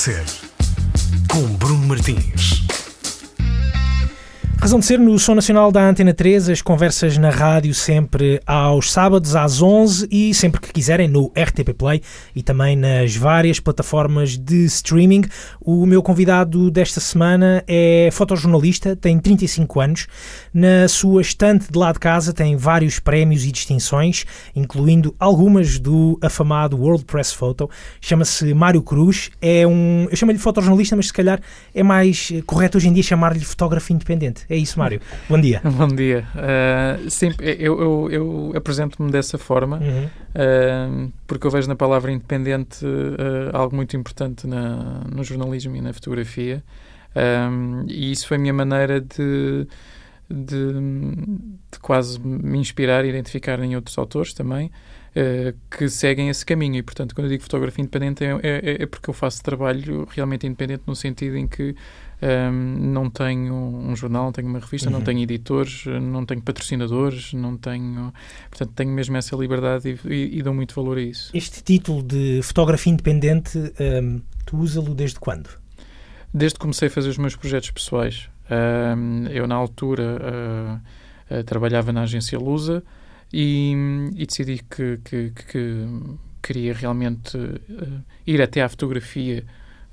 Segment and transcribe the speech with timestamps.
[0.00, 0.24] Ser,
[1.28, 2.69] com Bruno Martins.
[4.60, 8.92] Razão de ser no Som Nacional da Antena 3, as conversas na rádio sempre aos
[8.92, 12.02] sábados às 11 e sempre que quiserem no RTP Play
[12.36, 15.24] e também nas várias plataformas de streaming.
[15.62, 20.06] O meu convidado desta semana é fotojornalista, tem 35 anos.
[20.52, 26.18] Na sua estante de lá de casa tem vários prémios e distinções, incluindo algumas do
[26.20, 27.68] afamado World Press Photo.
[27.98, 29.30] Chama-se Mário Cruz.
[29.40, 31.40] É um, eu chamo-lhe fotojornalista, mas se calhar
[31.74, 34.49] é mais correto hoje em dia chamar-lhe fotógrafo independente.
[34.50, 35.00] É isso, Mário.
[35.28, 35.60] Bom dia.
[35.78, 36.26] Bom dia.
[36.34, 40.06] Uh, sim, eu, eu, eu apresento-me dessa forma uhum.
[40.06, 45.80] uh, porque eu vejo na palavra independente uh, algo muito importante na, no jornalismo e
[45.80, 46.64] na fotografia.
[47.86, 49.68] e isso foi a minha maneira de,
[50.28, 50.72] de,
[51.70, 54.68] de, quase me inspirar e identificar em outros autores também.
[55.70, 59.10] que seguem esse caminho e portanto quando eu digo fotografia independente é, é, é porque
[59.10, 61.74] eu faço trabalho realmente independente no sentido em que
[62.22, 64.96] um, não tenho um jornal, não tenho uma revista, uhum.
[64.96, 68.12] não tenho editores, não tenho patrocinadores, não tenho.
[68.50, 71.30] Portanto, tenho mesmo essa liberdade e, e, e dou muito valor a isso.
[71.34, 73.58] Este título de fotografia independente,
[74.02, 75.48] um, tu usa-lo desde quando?
[76.32, 78.28] Desde que comecei a fazer os meus projetos pessoais.
[78.50, 82.82] Um, eu, na altura, uh, uh, trabalhava na agência Lusa
[83.32, 83.74] e,
[84.16, 85.86] e decidi que, que, que,
[86.42, 89.44] queria realmente uh, ir até à fotografia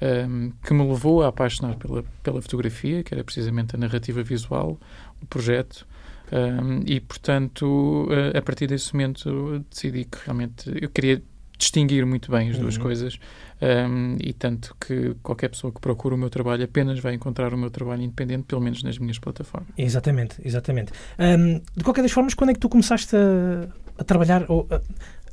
[0.01, 4.79] um, que me levou a apaixonar pela, pela fotografia, que era precisamente a narrativa visual,
[5.21, 5.87] o projeto.
[6.31, 11.21] Um, e, portanto, a partir desse momento decidi que realmente eu queria
[11.57, 12.83] distinguir muito bem as duas uhum.
[12.83, 13.19] coisas
[13.61, 17.57] um, e tanto que qualquer pessoa que procura o meu trabalho apenas vai encontrar o
[17.57, 19.69] meu trabalho independente, pelo menos nas minhas plataformas.
[19.77, 20.91] Exatamente, exatamente.
[21.17, 23.67] Um, de qualquer das formas, quando é que tu começaste a,
[23.97, 24.75] a trabalhar ou a,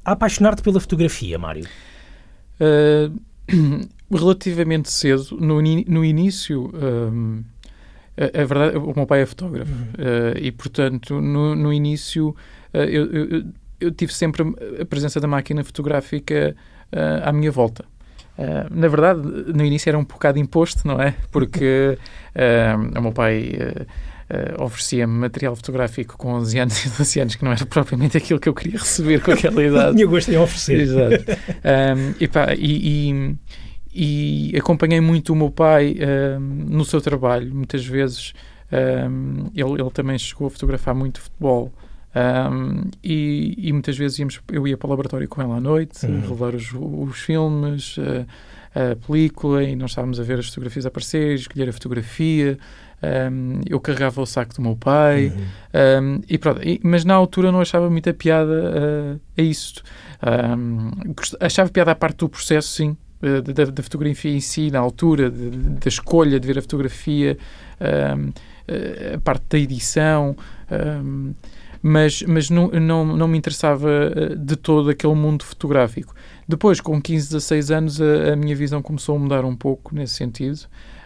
[0.04, 1.66] a apaixonar-te pela fotografia, Mário?
[2.58, 3.20] Uh,
[4.10, 7.42] relativamente cedo, no, no início, um,
[8.16, 9.82] a, a, verdade, o meu pai é fotógrafo uhum.
[9.82, 13.44] uh, e, portanto, no, no início uh, eu, eu,
[13.80, 14.42] eu, tive sempre
[14.80, 16.54] a presença da máquina fotográfica
[16.92, 17.84] uh, à minha volta.
[18.70, 19.20] na verdade,
[19.54, 21.14] no início era um bocado imposto, não é?
[21.30, 21.98] Porque
[22.96, 23.86] o meu pai uh,
[24.58, 28.48] oferecia-me material fotográfico com 11 anos e 12 anos, que não era propriamente aquilo que
[28.48, 29.96] eu queria receber com aquela idade.
[29.96, 30.80] Tinha gosto em oferecer.
[30.80, 31.24] Exato.
[31.28, 33.36] Um, e, pá, e,
[33.92, 35.96] e, e, acompanhei muito o meu pai
[36.38, 37.54] um, no seu trabalho.
[37.54, 38.32] Muitas vezes
[38.72, 41.72] um, ele, ele também chegou a fotografar muito futebol.
[43.02, 46.20] E, muitas vezes íamos, eu ia para o laboratório com ele à noite, uhum.
[46.20, 48.26] revelar os, os filmes, uh,
[48.74, 52.58] a película, e nós estávamos a ver as fotografias aparecer, escolher a fotografia.
[53.04, 56.18] Um, eu carregava o saco do meu pai, uhum.
[56.18, 59.82] um, e pronto, e, mas na altura não achava muita piada uh, a isso.
[60.22, 60.90] Um,
[61.40, 65.30] achava piada a parte do processo, sim, uh, da, da, fotografia em si, na altura,
[65.30, 67.36] da escolha de ver a fotografia,
[67.80, 68.32] uh,
[69.14, 70.34] a parte da edição
[71.82, 76.14] mas, mas não, não, não me interessava de todo aquele mundo fotográfico.
[76.48, 80.14] Depois, com 15, 16 anos, a, a minha visão começou a mudar um pouco nesse
[80.14, 80.60] sentido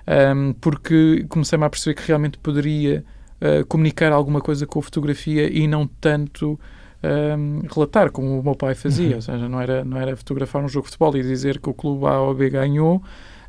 [0.08, 3.04] um, porque comecei-me a perceber que realmente poderia
[3.42, 6.58] uh, comunicar alguma coisa com a fotografia e não tanto
[7.02, 9.10] um, relatar, como o meu pai fazia.
[9.10, 9.14] Uhum.
[9.16, 11.74] Ou seja, não era, não era fotografar um jogo de futebol e dizer que o
[11.74, 13.02] clube A ou B ganhou,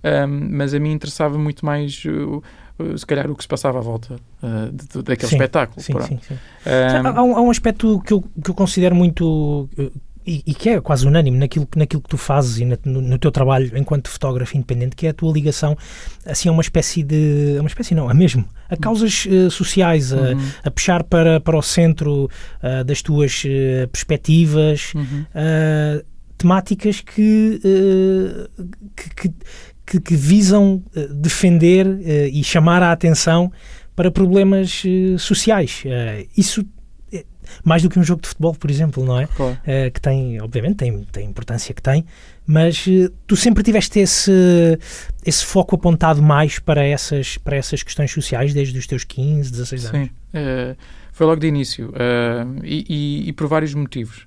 [0.04, 2.04] um, mas a mim interessava muito mais.
[2.06, 2.44] Uh,
[2.98, 5.82] se calhar o que se passava à volta uh, de, de, daquele sim, espetáculo.
[5.82, 6.38] Sim, sim, sim.
[6.66, 9.68] Há, um, há, um, aspecto que eu, que eu considero muito
[10.30, 13.18] e, e, que é quase unânime naquilo, naquilo que tu fazes e na, no, no,
[13.18, 15.76] teu trabalho enquanto fotógrafo independente, que é a tua ligação
[16.24, 17.56] assim a uma espécie de.
[17.58, 20.38] a uma espécie não, a mesmo, a causas uh, sociais, uhum.
[20.64, 22.30] a, a, puxar para, para o centro
[22.62, 25.26] uh, das tuas uh, perspectivas, uhum.
[26.38, 27.60] temáticas que,
[28.96, 29.34] que,
[29.86, 31.86] que, que, visam defender
[32.32, 33.52] e chamar a atenção
[33.96, 34.84] para problemas
[35.18, 35.84] sociais.
[36.38, 36.64] isso
[37.64, 39.28] mais do que um jogo de futebol, por exemplo, não é?
[39.28, 39.54] Claro.
[39.54, 42.06] Uh, que tem, obviamente, tem, tem a importância que tem,
[42.46, 44.80] mas uh, tu sempre tiveste esse,
[45.26, 49.86] esse foco apontado mais para essas, para essas questões sociais desde os teus 15, 16
[49.86, 50.08] anos?
[50.08, 50.76] Sim, uh,
[51.12, 51.94] foi logo de início
[52.64, 54.26] e, e, e, por vários motivos.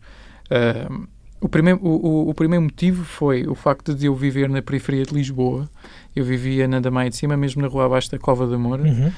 [1.41, 5.15] o, primeiro, o, o, primeiro motivo foi o facto de eu viver na periferia de
[5.15, 5.71] Lisboa.
[6.15, 9.11] Eu vivia na Damaia de Cima, mesmo na rua abaixo da Cova de Amor, uhum.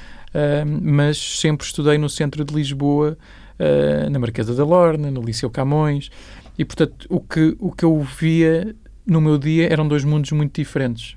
[0.82, 3.18] mas sempre estudei no centro de Lisboa
[3.58, 6.10] uh, na Marquesa da Lorna, no Liceu Camões,
[6.58, 8.74] e portanto o que, o que eu via
[9.06, 11.16] no meu dia eram dois mundos muito diferentes.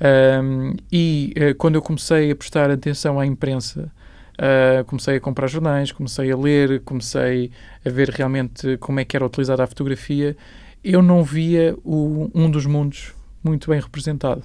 [0.00, 3.90] Um, e uh, quando eu comecei a prestar atenção à imprensa,
[4.34, 7.50] uh, comecei a comprar jornais, comecei a ler, comecei
[7.84, 10.36] a ver realmente como é que era utilizada a fotografia,
[10.82, 14.44] eu não via o, um dos mundos muito bem representado.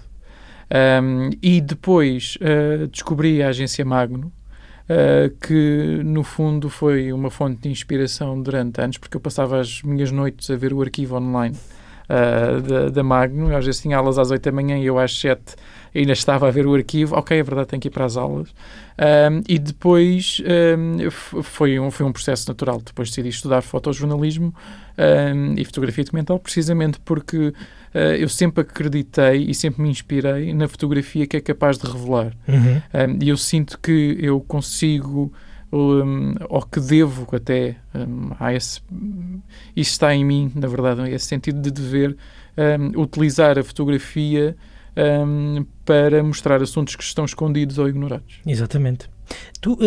[0.72, 4.32] Um, e depois uh, descobri a agência Magno,
[4.90, 9.82] uh, que no fundo foi uma fonte de inspiração durante anos, porque eu passava as
[9.84, 11.56] minhas noites a ver o arquivo online
[12.10, 15.18] uh, da, da Magno, às vezes tinha aulas às 8 da manhã e eu às
[15.18, 15.56] 7
[15.94, 18.50] ainda estava a ver o arquivo, ok, é verdade, tenho que ir para as aulas.
[19.00, 20.42] Um, e depois
[20.78, 22.82] um, foi, um, foi um processo natural.
[22.84, 24.54] Depois decidi estudar fotojornalismo
[24.98, 27.54] um, e fotografia documental, precisamente porque uh,
[28.20, 32.34] eu sempre acreditei e sempre me inspirei na fotografia que é capaz de revelar.
[32.48, 33.18] Uhum.
[33.22, 35.32] E eu sinto que eu consigo.
[35.72, 38.82] Um, ou que devo até um, a esse
[39.76, 42.18] isso está em mim na verdade esse sentido de dever
[42.58, 44.58] um, utilizar a fotografia
[44.98, 48.40] um, para mostrar assuntos que estão escondidos ou ignorados.
[48.46, 49.10] Exatamente.
[49.62, 49.78] Tu uh,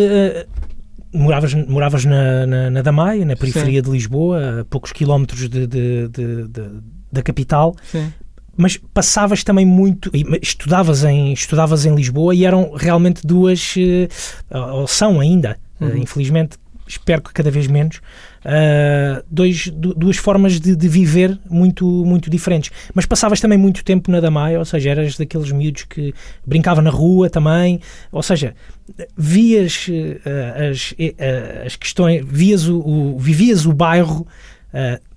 [1.13, 3.85] moravas, moravas na, na, na Damaia, na periferia Sim.
[3.85, 6.49] de Lisboa, a poucos quilómetros de, de, de,
[7.11, 7.75] da capital.
[7.83, 8.11] Sim
[8.55, 14.07] mas passavas também muito, estudavas em, estudavas em Lisboa e eram realmente duas, eh,
[14.55, 15.97] ou são ainda, uhum.
[15.97, 16.57] infelizmente,
[16.87, 22.71] espero que cada vez menos, uh, dois, duas formas de, de, viver muito, muito diferentes.
[22.93, 26.13] Mas passavas também muito tempo na Damaia, ou seja, eras daqueles miúdos que
[26.45, 27.79] brincava na rua também,
[28.11, 28.53] ou seja,
[29.17, 34.27] vias uh, as, uh, as questões, vias o, o, vivias o bairro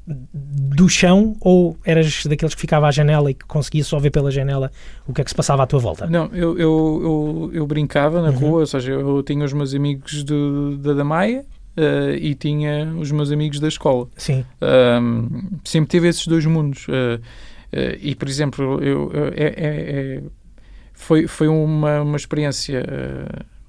[0.06, 4.30] do chão ou eras daqueles que ficava à janela e que conseguia só ver pela
[4.30, 4.70] janela
[5.06, 6.06] o que é que se passava à tua volta?
[6.06, 8.36] Não, eu, eu, eu, eu brincava na uhum.
[8.36, 11.44] rua, ou seja, eu tinha os meus amigos de, da Damaia
[11.76, 14.06] uh, e tinha os meus amigos da escola.
[14.16, 14.44] Sim.
[14.62, 16.86] Um, sempre tive esses dois mundos.
[16.86, 20.22] Uh, uh, e, por exemplo, eu, é, é, é,
[20.94, 22.84] foi, foi uma, uma experiência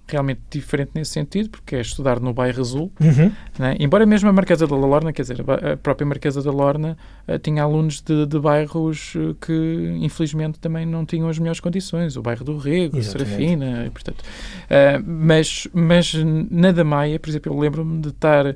[0.07, 2.91] realmente diferente nesse sentido, porque é estudar no bairro Azul.
[2.99, 3.31] Uhum.
[3.59, 3.75] Né?
[3.79, 7.63] Embora mesmo a Marquesa da Lorna, quer dizer, a própria Marquesa da Lorna uh, tinha
[7.63, 12.45] alunos de, de bairros uh, que infelizmente também não tinham as melhores condições, o bairro
[12.45, 14.21] do Rego, Serafina, e, portanto.
[14.21, 16.13] Uh, mas, mas
[16.49, 18.55] na da Maia, por exemplo, eu lembro-me de estar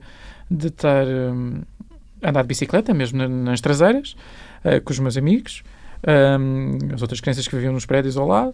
[0.50, 1.62] de estar um,
[2.22, 4.18] andar de bicicleta, mesmo nas traseiras,
[4.84, 5.64] com os meus amigos,
[6.06, 8.54] um, as outras crianças que viviam nos prédios ao lado.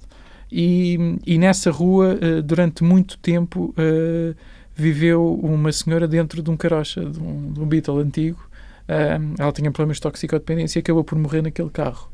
[0.51, 4.35] E, e nessa rua, uh, durante muito tempo, uh,
[4.75, 8.39] viveu uma senhora dentro de um carocha, de um, de um Beetle antigo.
[8.87, 12.09] Uh, ela tinha problemas de toxicodependência e acabou por morrer naquele carro.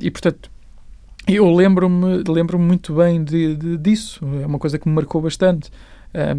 [0.00, 0.50] e, portanto,
[1.26, 4.20] eu lembro-me lembro muito bem de, de, disso.
[4.42, 5.70] É uma coisa que me marcou bastante.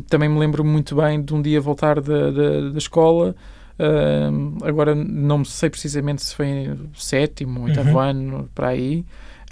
[0.09, 3.35] também me lembro muito bem de um dia voltar da, da, da escola
[3.73, 7.99] Uh, agora não sei precisamente se foi sétimo, oitavo uhum.
[7.99, 9.05] ano, para aí.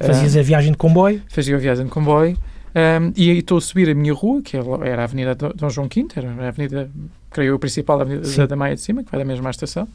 [0.08, 1.22] Fazias a viagem de comboio?
[1.30, 2.38] Fazia a viagem de comboio.
[2.74, 5.90] Um, e aí estou a subir a minha rua, que era a Avenida Dom João
[5.94, 6.90] V, era a avenida,
[7.30, 8.48] creio eu, principal da Avenida Sim.
[8.48, 9.88] da Maia de Cima, que vai da mesma estação.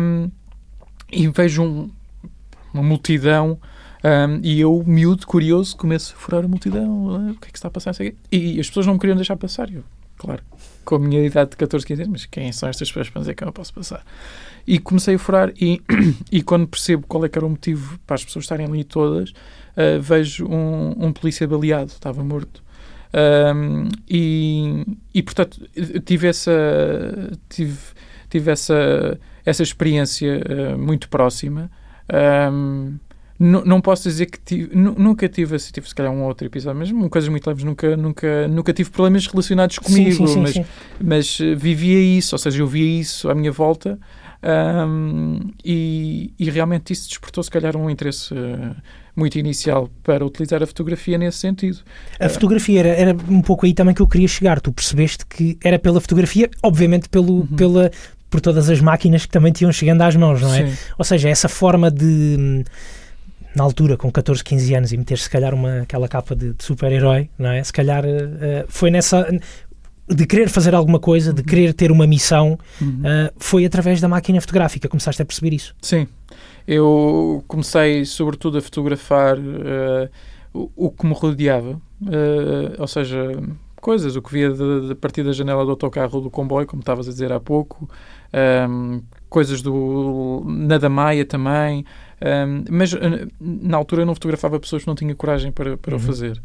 [0.00, 0.30] Um,
[1.10, 1.90] e vejo um,
[2.74, 3.58] uma multidão
[4.04, 7.10] um, e eu, miúdo, curioso, começo a furar a multidão.
[7.10, 7.94] Ah, o que é que está a passar?
[8.30, 9.72] E as pessoas não me queriam deixar passar.
[9.72, 9.82] Eu,
[10.16, 10.42] claro,
[10.86, 13.34] com a minha idade de 14, 15 anos, mas quem são estas pessoas para dizer
[13.34, 14.02] que eu não posso passar?
[14.66, 15.82] E comecei a furar e,
[16.32, 19.30] e quando percebo qual é que era o motivo para as pessoas estarem ali todas,
[19.30, 22.64] uh, vejo um, um, polícia baleado, estava morto.
[23.12, 25.68] Um, e, e, portanto,
[26.04, 26.52] tive essa,
[27.48, 27.78] tive,
[28.30, 31.70] tive essa, essa experiência uh, muito próxima.
[32.52, 32.98] Um,
[33.38, 37.10] não posso dizer que tive, nunca tive, assim, tive se calhar um outro episódio, mas
[37.10, 40.66] coisas muito leves, nunca, nunca, nunca tive problemas relacionados comigo, sim, sim, sim, mas,
[41.00, 43.98] mas eh, vivia isso, ou seja, eu via isso à minha volta
[44.42, 48.76] um, e, e, realmente isso despertou, se calhar, um interesse uh,
[49.14, 51.78] muito inicial para utilizar a fotografia nesse sentido.
[52.20, 54.60] A fotografia era, era um pouco aí também que eu queria chegar.
[54.60, 57.46] Tu percebeste que era pela fotografia, obviamente pelo, uhum.
[57.46, 57.90] pela,
[58.30, 60.72] por todas as máquinas que também tinham chegando às mãos, não é?
[60.98, 62.64] Ou seja, essa forma de
[63.56, 66.62] na altura, com 14, 15 anos, e meter se calhar uma, aquela capa de, de
[66.62, 67.64] super-herói, não é?
[67.64, 69.26] Se calhar uh, foi nessa
[70.08, 71.46] de querer fazer alguma coisa, de uhum.
[71.46, 73.00] querer ter uma missão, uhum.
[73.00, 74.88] uh, foi através da máquina fotográfica.
[74.88, 75.74] Começaste a perceber isso?
[75.80, 76.06] Sim.
[76.68, 80.08] Eu comecei, sobretudo, a fotografar uh,
[80.52, 81.80] o, o, que me rodeava,
[82.78, 83.32] ou seja,
[83.80, 87.08] coisas, o que via de, de partir da janela do autocarro do comboio, como estavas
[87.08, 87.88] a dizer há pouco,
[88.68, 91.84] um, coisas do na Maia também,
[92.22, 92.92] um, mas
[93.40, 96.00] na altura eu não fotografava pessoas que não tinha coragem para, para uhum.
[96.00, 96.40] o fazer.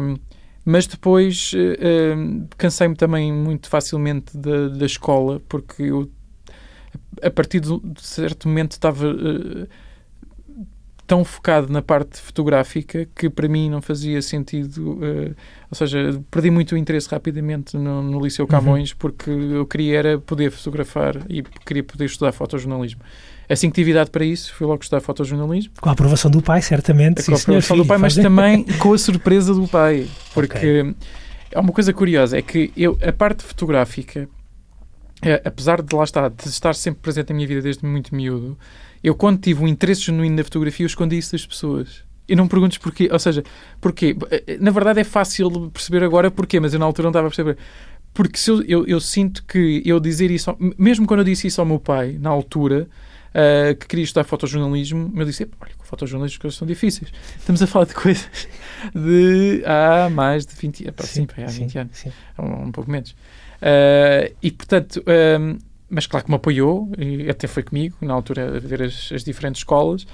[0.00, 0.16] Um,
[0.64, 6.10] mas depois uh, cansei-me também muito facilmente da, da escola, porque eu,
[7.22, 9.06] a partir de certo momento, estava.
[9.08, 9.68] Uh,
[11.06, 14.94] tão focado na parte fotográfica que para mim não fazia sentido.
[14.94, 15.36] Uh,
[15.70, 18.96] ou seja, perdi muito o interesse rapidamente no, no Liceu Camões uhum.
[18.98, 23.02] porque eu queria era poder fotografar e queria poder estudar fotojornalismo.
[23.48, 25.72] Assim que tive idade para isso, fui logo estudar fotojornalismo.
[25.80, 27.22] Com a aprovação do pai, certamente.
[27.24, 30.06] Com a aprovação do pai, mas também com a surpresa do pai.
[30.32, 30.94] Porque okay.
[31.54, 34.28] há uma coisa curiosa, é que eu, a parte fotográfica,
[35.22, 38.58] é, apesar de lá estar, de estar sempre presente na minha vida desde muito miúdo,
[39.02, 42.02] eu quando tive um interesse genuíno na fotografia, eu escondi isso das pessoas.
[42.26, 43.08] E não me perguntes porquê.
[43.12, 43.44] Ou seja,
[43.80, 44.16] porquê?
[44.58, 47.58] Na verdade é fácil perceber agora porquê, mas eu na altura não estava a perceber.
[48.14, 51.66] Porque eu, eu, eu sinto que eu dizer isso, mesmo quando eu disse isso ao
[51.66, 52.88] meu pai, na altura,
[53.34, 57.12] uh, que queria estudar fotojornalismo, eu disse, olha, com fotojornalismo as coisas são difíceis.
[57.36, 58.48] Estamos a falar de coisas
[58.94, 60.94] de há mais de 20 anos.
[61.04, 61.98] Sim, sim, há 20 sim, anos.
[61.98, 62.12] Sim.
[62.38, 63.10] Um, um, pouco menos.
[63.10, 65.02] Uh, e, portanto,
[65.40, 65.58] um,
[65.90, 69.24] mas claro que me apoiou, e até foi comigo, na altura, a ver as, as
[69.24, 70.06] diferentes escolas.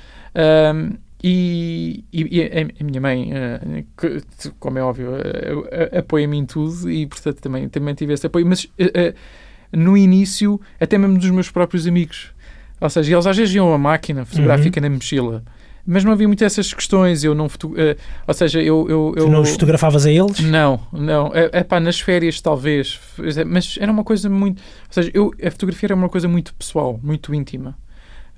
[0.74, 3.30] Um, e, e, a, minha mãe,
[4.58, 5.10] como é óbvio,
[5.98, 8.46] apoia-me em tudo e, portanto, também, também tive esse apoio.
[8.46, 8.66] Mas
[9.70, 12.32] no início, até mesmo dos meus próprios amigos.
[12.80, 14.88] Ou seja, eles às vezes iam a máquina fotográfica uhum.
[14.88, 15.44] na mochila.
[15.86, 17.24] Mas não havia muito essas questões.
[17.24, 17.68] Eu não foto...
[17.68, 17.96] Uh,
[18.26, 19.24] ou seja, eu, eu, eu.
[19.24, 20.40] Tu não os fotografavas a eles?
[20.40, 21.32] Não, não.
[21.34, 23.00] É, é pá, nas férias talvez.
[23.46, 24.58] Mas era uma coisa muito.
[24.58, 27.76] Ou seja, eu, a fotografia era uma coisa muito pessoal, muito íntima.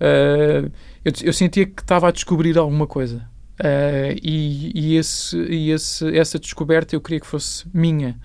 [0.01, 0.71] Uh,
[1.05, 3.29] eu, eu sentia que estava a descobrir alguma coisa.
[3.61, 8.17] Uh, e, e, esse, e esse, essa descoberta eu queria que fosse minha.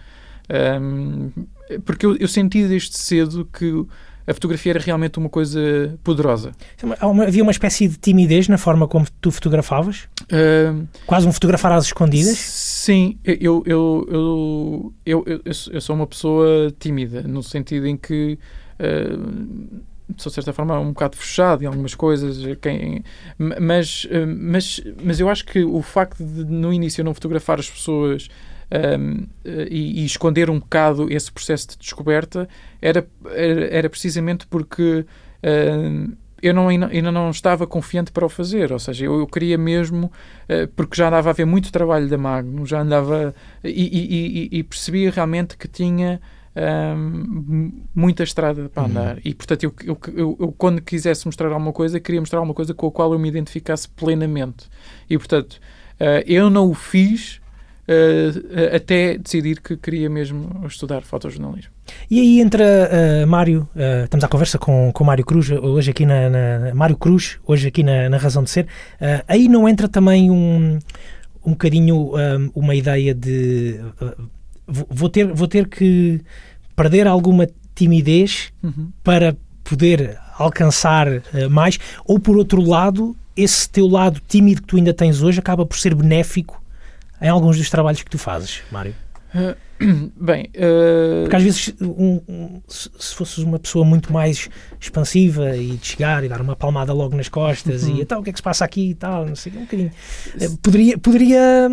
[0.82, 1.32] Um,
[1.84, 3.86] porque eu, eu senti desde cedo que
[4.28, 6.52] a fotografia era realmente uma coisa poderosa.
[7.26, 10.10] Havia uma espécie de timidez na forma como tu fotografavas?
[10.24, 12.38] Uh, Quase um fotografar às escondidas?
[12.38, 14.06] Sim, eu, eu,
[15.06, 18.38] eu, eu, eu, sou uma pessoa tímida, no sentido em que.
[18.78, 19.82] Uh,
[20.18, 23.04] sou de certa forma um bocado fechado em algumas coisas, quem,
[23.38, 27.70] mas, mas, mas eu acho que o facto de no início eu não fotografar as
[27.70, 28.30] pessoas
[28.72, 29.26] um,
[29.70, 32.50] e, e, esconder um bocado esse processo de descoberta
[32.82, 35.06] era, era, era precisamente porque
[35.82, 39.58] um, eu não, ainda não estava confiante para o fazer, ou seja, eu, eu queria
[39.58, 43.34] mesmo, uh, porque já andava a ver muito trabalho da Magno, já andava
[43.64, 46.22] e, e, e percebia realmente que tinha
[46.58, 48.90] um, muita estrada para uhum.
[48.90, 49.16] andar.
[49.16, 49.22] Uhum.
[49.26, 52.74] E, portanto, eu, eu, eu, eu, quando quisesse mostrar alguma coisa, queria mostrar alguma coisa
[52.74, 54.68] com a qual eu me identificasse plenamente.
[55.10, 55.54] E, portanto,
[56.00, 57.40] uh, eu não o fiz
[57.88, 61.72] uh, até decidir que queria mesmo estudar fotojornalismo.
[62.12, 66.06] E aí entra uh, Mário, uh, estamos à conversa com, com Mário Cruz, hoje aqui
[66.06, 68.68] na, na Mário Cruz, hoje aqui na, na Razão de Ser.
[69.28, 70.80] aí não entra também um,
[71.46, 72.12] um bocadinho
[72.54, 73.80] uma ideia de
[74.68, 76.22] vou, ter, vou ter que
[76.76, 78.90] perder alguma timidez uhum.
[79.04, 81.08] para poder alcançar
[81.50, 85.66] mais, ou por outro lado, esse teu lado tímido que tu ainda tens hoje acaba
[85.66, 86.62] por ser benéfico
[87.22, 88.96] em alguns dos trabalhos que tu fazes, Mário?
[89.34, 89.56] Uh,
[90.20, 91.24] bem, uh...
[91.24, 95.86] porque às vezes um, um, se, se fosses uma pessoa muito mais expansiva e de
[95.86, 97.98] chegar e dar uma palmada logo nas costas uhum.
[97.98, 99.92] e então o que é que se passa aqui e tal, não sei, um bocadinho.
[100.36, 101.70] Uh, poderia, poderia,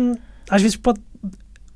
[0.49, 0.99] às vezes pode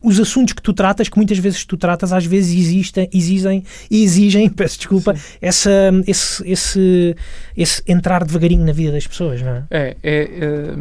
[0.02, 4.48] os assuntos que tu tratas, que muitas vezes tu tratas, às vezes existem, exigem, exigem,
[4.50, 5.72] peço desculpa, essa,
[6.08, 7.16] esse, esse,
[7.56, 9.64] esse entrar devagarinho na vida das pessoas, não é?
[9.70, 10.76] É, é, é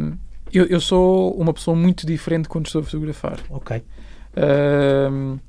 [0.51, 3.39] eu, eu, sou uma pessoa muito diferente quando estou a fotografar.
[3.49, 3.83] Ok.
[4.35, 5.39] Uh,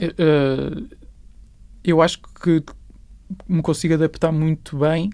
[0.00, 0.88] uh,
[1.84, 2.62] eu acho que
[3.48, 5.10] me consigo adaptar muito bem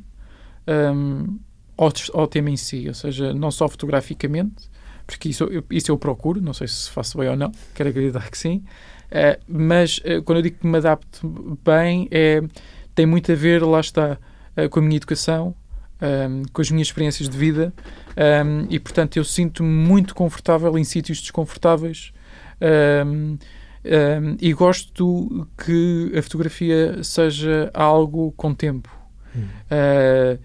[0.68, 1.38] um,
[1.76, 4.70] ao, ao, tema em si, ou seja, não só fotograficamente,
[5.06, 8.30] porque isso eu, isso eu procuro, não sei se faço bem ou não, quero acreditar
[8.30, 8.64] que sim,
[9.10, 12.40] uh, mas quando eu digo que me adapto bem, é,
[12.94, 14.18] tem muito a ver, lá está,
[14.70, 15.54] com a minha educação,
[16.00, 17.72] um, com as minhas experiências de vida
[18.44, 22.12] um, e, portanto, eu sinto-me muito confortável em sítios desconfortáveis
[23.06, 23.36] um,
[24.40, 28.88] e gosto que a fotografia seja algo com tempo.
[29.36, 29.42] Hum.
[29.42, 30.38] Uh,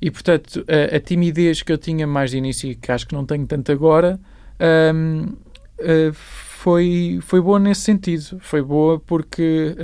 [0.00, 3.14] e, portanto, a, a, timidez que eu tinha mais de início e que acho que
[3.14, 4.20] não tenho tanto agora
[4.60, 8.38] uh, foi, foi boa nesse sentido.
[8.40, 9.74] Foi boa porque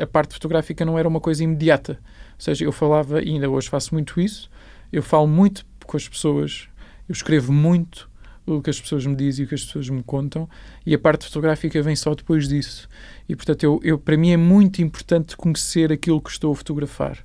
[0.00, 1.98] a parte fotográfica não era uma coisa imediata.
[2.42, 4.50] Ou seja, eu falava, e ainda hoje faço muito isso,
[4.92, 6.68] eu falo muito com as pessoas,
[7.08, 8.10] eu escrevo muito
[8.44, 10.48] o que as pessoas me dizem e o que as pessoas me contam,
[10.84, 12.88] e a parte fotográfica vem só depois disso.
[13.28, 17.24] E, portanto, eu, eu para mim é muito importante conhecer aquilo que estou a fotografar.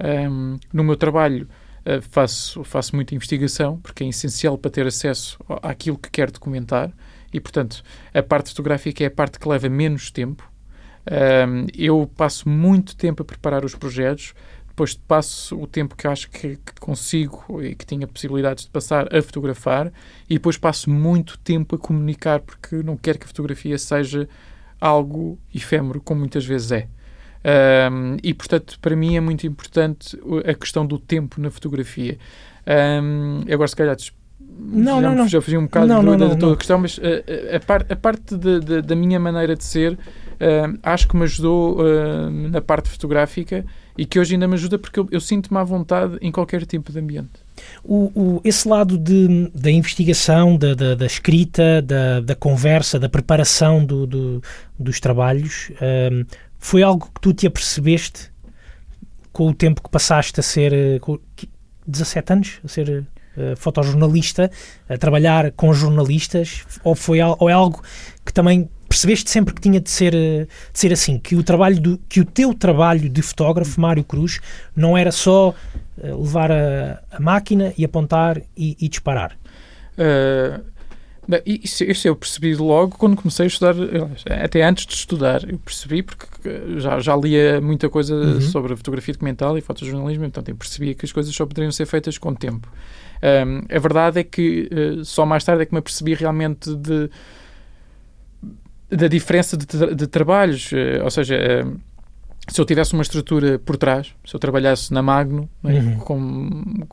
[0.00, 1.48] Um, no meu trabalho
[1.86, 6.92] uh, faço, faço muita investigação, porque é essencial para ter acesso àquilo que quero documentar,
[7.32, 10.50] e, portanto, a parte fotográfica é a parte que leva menos tempo.
[11.72, 14.34] Eu passo muito tempo a preparar os projetos,
[14.76, 19.08] depois passo o tempo que acho que, que, consigo e que tinha possibilidades de passar
[19.12, 19.90] a fotografar
[20.28, 24.28] e depois passo muito tempo a comunicar porque não quero que a fotografia seja
[24.78, 26.88] algo efêmero, como muitas vezes é.
[27.90, 32.18] Um, e, portanto, para mim é muito importante a questão do tempo na fotografia.
[33.02, 33.96] Um, agora, se calhar,
[34.58, 35.28] não, já, não, não.
[35.28, 37.86] já fugi um bocado não, não, não, da, toda a questão, mas a, a, par,
[37.88, 42.30] a parte de, de, da minha maneira de ser uh, acho que me ajudou uh,
[42.30, 43.64] na parte fotográfica
[43.96, 46.92] e que hoje ainda me ajuda porque eu, eu sinto-me à vontade em qualquer tipo
[46.92, 47.30] de ambiente.
[47.82, 53.08] O, o, esse lado de, da investigação, da, da, da escrita, da, da, conversa, da
[53.08, 54.42] preparação do, do,
[54.78, 55.70] dos trabalhos,
[56.12, 56.24] um,
[56.58, 58.30] foi algo que tu te apercebeste
[59.32, 61.18] com o tempo que passaste a ser eh, com
[61.86, 63.04] 17 anos, a ser
[63.36, 64.50] uh, fotojornalista,
[64.88, 67.82] a trabalhar com jornalistas, ou, foi, ou é algo
[68.24, 71.80] que também percebeste sempre que tinha de ser, eh, de ser assim, que o trabalho
[71.80, 74.40] do, que o teu trabalho de fotógrafo, Mário Cruz,
[74.74, 79.36] não era só uh, levar a, a, máquina e apontar e, e disparar?
[79.98, 80.62] Uh,
[81.44, 83.74] isso, isso, eu percebi logo quando comecei a estudar,
[84.44, 86.28] até antes de estudar, eu percebi porque
[86.76, 88.40] já, já lia muita coisa uhum.
[88.40, 92.16] sobre fotografia documental e fotojornalismo, então eu percebia que as coisas só poderiam ser feitas
[92.16, 92.68] com tempo.
[93.22, 97.10] Um, a verdade é que uh, só mais tarde é que me apercebi realmente de
[98.90, 101.80] da diferença de, de trabalhos, uh, ou seja, uh,
[102.48, 105.72] se eu tivesse uma estrutura por trás, se eu trabalhasse na Magno, é?
[105.72, 105.98] uhum.
[105.98, 106.86] com,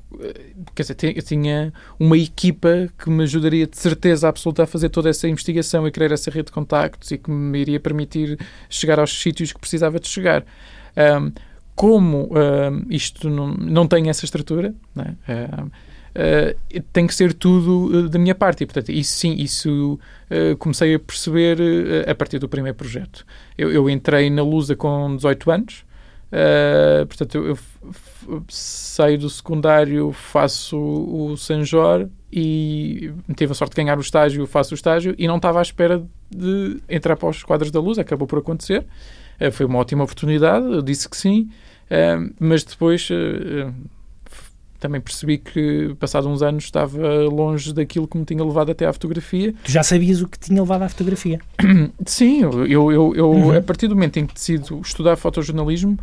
[0.74, 5.28] quer dizer, tinha uma equipa que me ajudaria de certeza absoluta a fazer toda essa
[5.28, 9.54] investigação e criar essa rede de contactos e que me iria permitir chegar aos sítios
[9.54, 10.44] que precisava de chegar.
[10.98, 11.32] Um,
[11.76, 15.16] como um, isto não, não tem essa estrutura, né?
[15.30, 15.70] um,
[16.13, 18.63] uh, tem que ser tudo uh, da minha parte.
[18.63, 21.58] E, portanto, isso sim, isso uh, comecei a perceber
[22.08, 23.25] a partir do primeiro projeto.
[23.58, 25.86] Eu, eu, entrei na Lusa com 18 anos,
[27.08, 27.58] portanto, eu,
[28.27, 34.48] eu saio do secundário, faço o Sanjor e tive a sorte de ganhar o estágio,
[34.48, 38.00] faço o estágio e não estava à espera de entrar para os quadros da Luz,
[38.00, 38.84] acabou por acontecer.
[39.51, 41.51] foi uma ótima oportunidade, eu disse que sim,
[42.39, 43.08] mas depois
[44.83, 48.91] também percebi que, passados uns anos, estava longe daquilo que me tinha levado até à
[48.91, 49.53] fotografia.
[49.63, 51.39] Tu já sabias o que tinha levado à fotografia?
[52.05, 53.57] Sim, eu, eu, eu uhum.
[53.57, 55.98] a partir do momento em que decido estudar fotojornalismo,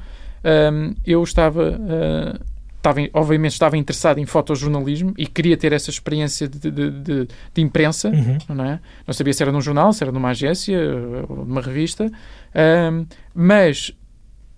[0.73, 6.49] um, eu estava, uh, estava, obviamente, estava interessado em fotojornalismo e queria ter essa experiência
[6.49, 8.39] de, de, de, de imprensa, uhum.
[8.49, 8.81] não é?
[9.07, 10.79] Não sabia se era num jornal, se era numa agência
[11.29, 12.11] ou numa revista,
[12.91, 13.95] um, mas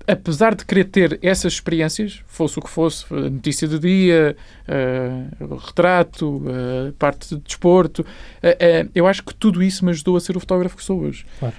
[0.07, 4.37] apesar de querer ter essas experiências, fosse o que fosse, notícia do dia,
[4.69, 10.21] uh, retrato, uh, parte de desporto, uh, eu acho que tudo isso me ajudou a
[10.21, 11.25] ser o fotógrafo que sou hoje.
[11.38, 11.55] Claro.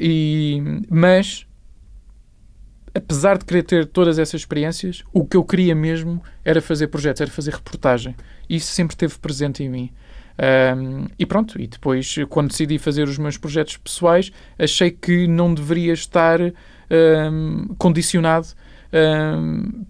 [0.00, 1.46] e, mas,
[2.94, 7.20] apesar de querer ter todas essas experiências, o que eu queria mesmo era fazer projetos,
[7.20, 8.14] era fazer reportagem.
[8.48, 9.90] Isso sempre esteve presente em mim.
[10.42, 15.52] Um, e pronto, e depois, quando decidi fazer os meus projetos pessoais, achei que não
[15.52, 16.40] deveria estar
[17.78, 18.48] condicionado
[18.92, 19.84] um,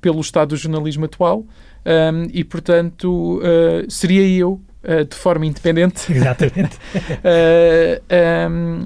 [0.00, 1.46] pelo estado do jornalismo atual
[1.84, 6.76] um, e, portanto, uh, seria eu, uh, de forma independente, Exatamente.
[6.76, 8.02] uh,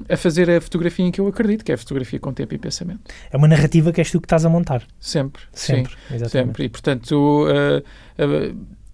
[0.09, 2.57] a fazer a fotografia em que eu acredito, que é a fotografia com tempo e
[2.57, 3.01] pensamento.
[3.31, 4.83] É uma narrativa que és tu que estás a montar.
[4.99, 5.43] Sempre.
[5.51, 6.47] Sempre, sim, exatamente.
[6.47, 6.63] Sempre.
[6.65, 7.53] E, portanto,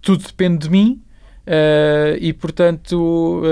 [0.00, 1.00] tudo depende de mim
[2.20, 3.42] e, portanto,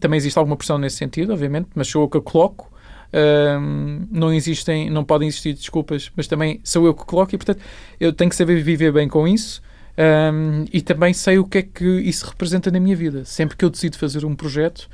[0.00, 2.71] também existe alguma pressão nesse sentido, obviamente, mas sou eu que a coloco
[3.12, 7.60] um, não existem, não podem existir desculpas, mas também sou eu que coloco e, portanto,
[8.00, 9.62] eu tenho que saber viver bem com isso.
[9.98, 13.24] Um, e também sei o que é que isso representa na minha vida.
[13.24, 14.88] Sempre que eu decido fazer um projeto,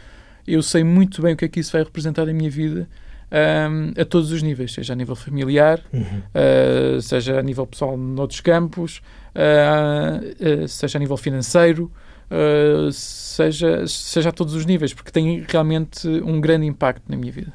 [0.46, 2.88] eu sei muito bem o que é que isso vai representar na minha vida
[3.30, 6.02] um, a todos os níveis, seja a nível familiar, uhum.
[6.02, 9.02] uh, seja a nível pessoal noutros campos,
[9.34, 11.92] uh, uh, seja a nível financeiro.
[12.30, 17.32] Uh, seja, seja a todos os níveis, porque tem realmente um grande impacto na minha
[17.32, 17.50] vida.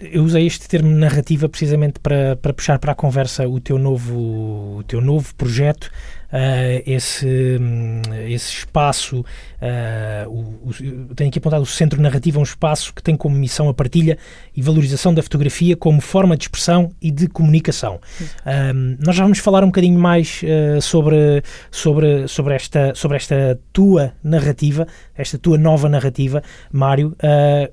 [0.00, 4.78] Eu usei este termo narrativa precisamente para, para puxar para a conversa o teu novo,
[4.78, 5.90] o teu novo projeto,
[6.32, 7.26] uh, esse,
[7.60, 12.94] um, esse espaço, uh, o, o, tenho aqui apontado o Centro Narrativo, é um espaço
[12.94, 14.18] que tem como missão a partilha
[14.54, 18.00] e valorização da fotografia como forma de expressão e de comunicação.
[18.46, 23.58] Um, nós já vamos falar um bocadinho mais uh, sobre, sobre, sobre, esta, sobre esta
[23.72, 24.86] tua narrativa,
[25.16, 27.16] esta tua nova narrativa, Mário.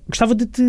[0.07, 0.63] gostava de te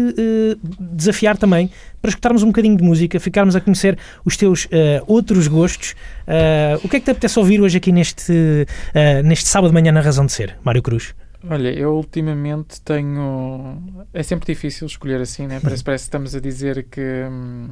[0.79, 4.69] desafiar também para escutarmos um bocadinho de música, ficarmos a conhecer os teus uh,
[5.07, 5.95] outros gostos.
[6.29, 9.75] Uh, o que é que te apetece ouvir hoje aqui neste, uh, neste sábado de
[9.75, 11.15] manhã na Razão de Ser, Mário Cruz?
[11.49, 13.79] Olha, eu ultimamente tenho.
[14.13, 15.61] É sempre difícil escolher assim, né?
[15.63, 17.27] Parece, parece que estamos a dizer que.
[17.31, 17.69] Hum,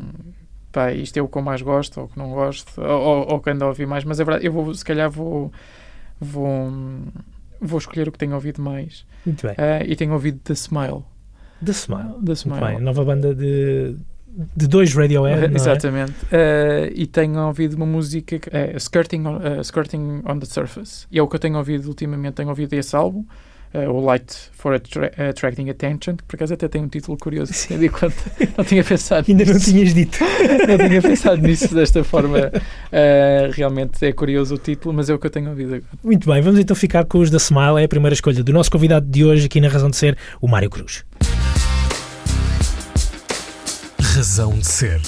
[0.71, 3.41] pá, isto é o que eu mais gosto, ou que não gosto, ou, ou, ou
[3.41, 5.53] que ando a ouvir mais, mas é verdade, eu vou, se calhar vou,
[6.19, 6.71] vou,
[7.63, 9.07] vou escolher o que tenho ouvido mais.
[9.25, 9.55] Muito bem.
[9.55, 11.05] Uh, e tenho ouvido The Smile.
[11.65, 12.15] The Smile.
[12.25, 12.61] The Smile.
[12.61, 12.85] Muito bem.
[12.85, 13.97] Nova banda de,
[14.57, 15.57] de dois Radiohead, é?
[15.57, 16.13] Exatamente.
[16.25, 21.07] Uh, e tenho ouvido uma música, que é Skirting on, uh, Skirting on the Surface.
[21.11, 22.35] E é o que eu tenho ouvido ultimamente.
[22.35, 23.25] Tenho ouvido esse álbum.
[23.75, 27.53] Uh, o Light for attra Attracting Attention, que por acaso até tem um título curioso.
[27.91, 28.15] Conta.
[28.57, 29.55] Não tinha pensado Ainda nisso.
[29.55, 30.19] não tinhas dito.
[30.69, 32.39] não tinha pensado nisso desta forma.
[32.39, 35.91] Uh, realmente é curioso o título, mas é o que eu tenho ouvido agora.
[36.05, 37.81] Muito bem, vamos então ficar com os da Smile.
[37.81, 40.47] É a primeira escolha do nosso convidado de hoje, aqui na Razão de Ser, o
[40.47, 41.05] Mário Cruz.
[43.99, 45.01] Razão de Ser.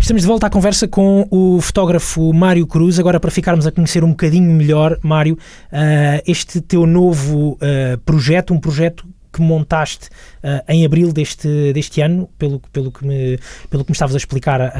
[0.00, 2.98] Estamos de volta à conversa com o fotógrafo Mário Cruz.
[2.98, 8.54] Agora, para ficarmos a conhecer um bocadinho melhor, Mário, uh, este teu novo uh, projeto,
[8.54, 10.08] um projeto que montaste
[10.42, 13.38] uh, em abril deste, deste ano, pelo, pelo, que me,
[13.68, 14.72] pelo que me estavas a explicar uh,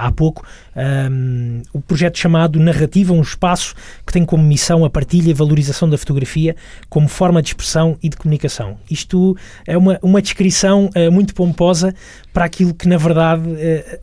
[0.00, 0.44] há pouco,
[0.76, 3.74] um, o projeto chamado Narrativa, um espaço
[4.06, 6.56] que tem como missão a partilha e valorização da fotografia
[6.88, 8.78] como forma de expressão e de comunicação.
[8.90, 9.36] Isto
[9.66, 11.94] é uma, uma descrição uh, muito pomposa
[12.32, 13.42] para aquilo que, na verdade,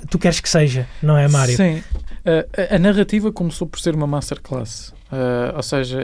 [0.09, 1.55] tu queres que seja, não é, Mário?
[1.55, 1.81] Sim.
[2.69, 4.93] a narrativa começou por ser uma masterclass.
[5.55, 5.99] ou seja,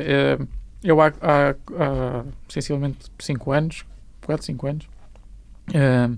[0.86, 3.84] eu há, há, há sensivelmente 5 anos,
[4.24, 4.86] 4, 5 anos,
[5.70, 6.18] uh,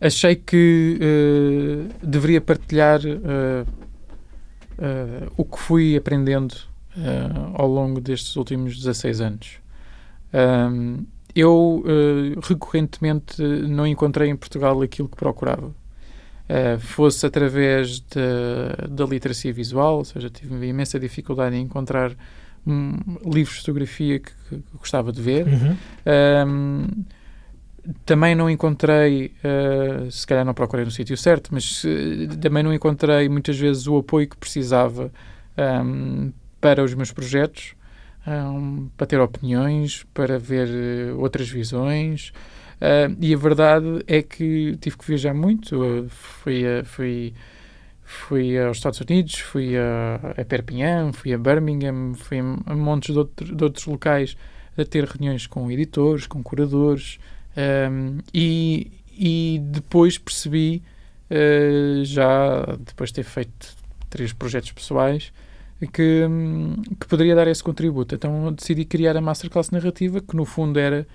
[0.00, 3.66] achei que uh, deveria partilhar uh,
[5.36, 6.54] o que fui aprendendo
[7.54, 9.60] ao longo destes últimos 16 anos.
[11.34, 11.84] eu
[12.42, 15.72] recorrentemente não encontrei em Portugal aquilo que procurava.
[16.78, 22.16] fosse através da literacia visual, ou seja, tive imensa dificuldade em encontrar
[22.68, 25.46] um, livros de fotografia que, que, gostava de ver.
[25.46, 25.76] Uhum.
[26.46, 27.04] Um,
[28.04, 32.72] também não encontrei, uh, se calhar não procurei no sítio certo, mas uh, também não
[32.72, 35.10] encontrei muitas vezes o apoio que precisava
[35.84, 37.74] um, para os meus projetos,
[38.26, 42.32] um, para ter opiniões, para ver uh, outras visões.
[43.18, 46.06] e a verdade é que tive que viajar muito.
[46.10, 47.34] fui, fui
[48.10, 53.18] Fui aos Estados Unidos, fui a, a Perpignan, fui a Birmingham, fui a montes de,
[53.18, 54.34] outro, de outros locais
[54.78, 57.18] a ter reuniões com editores, com curadores
[57.54, 60.82] um, e, e depois percebi,
[61.30, 63.76] uh, já depois de ter feito
[64.08, 65.30] três projetos pessoais,
[65.92, 66.26] que,
[66.98, 68.14] que poderia dar esse contributo.
[68.14, 71.06] Então decidi criar a Masterclass Narrativa, que no fundo era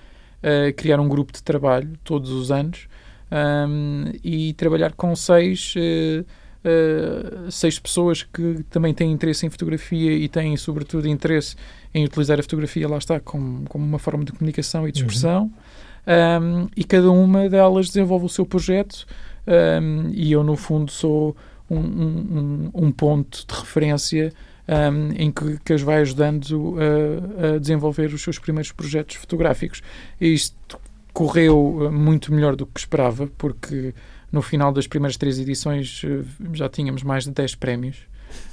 [0.44, 2.88] uh, criar um grupo de trabalho todos os anos
[3.32, 5.74] um, e trabalhar com seis.
[5.76, 11.56] Uh, uh, seis pessoas que também têm interesse em fotografia e têm, sobretudo, interesse
[11.94, 15.44] em utilizar a fotografia, lá está, como, como uma forma de comunicação e de expressão.
[15.44, 16.64] Uhum.
[16.66, 19.06] Um, e cada uma delas desenvolve o seu projeto
[19.48, 21.36] um, e eu, no fundo, sou
[21.70, 24.34] um, um, um ponto de referência
[24.68, 29.82] um, em que, que as vai ajudando a, a, desenvolver os seus primeiros projetos fotográficos.
[30.20, 30.80] E isto
[31.12, 33.94] correu muito melhor do que esperava, porque
[34.34, 37.98] no final das primeiras três edições eh, já tínhamos mais de 10 prémios.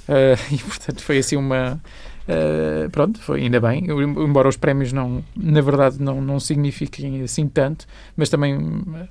[0.07, 1.81] Uh, e portanto foi assim uma.
[2.21, 7.47] Uh, pronto, foi ainda bem, embora os prémios não, na verdade, não, não signifiquem assim
[7.47, 8.55] tanto, mas também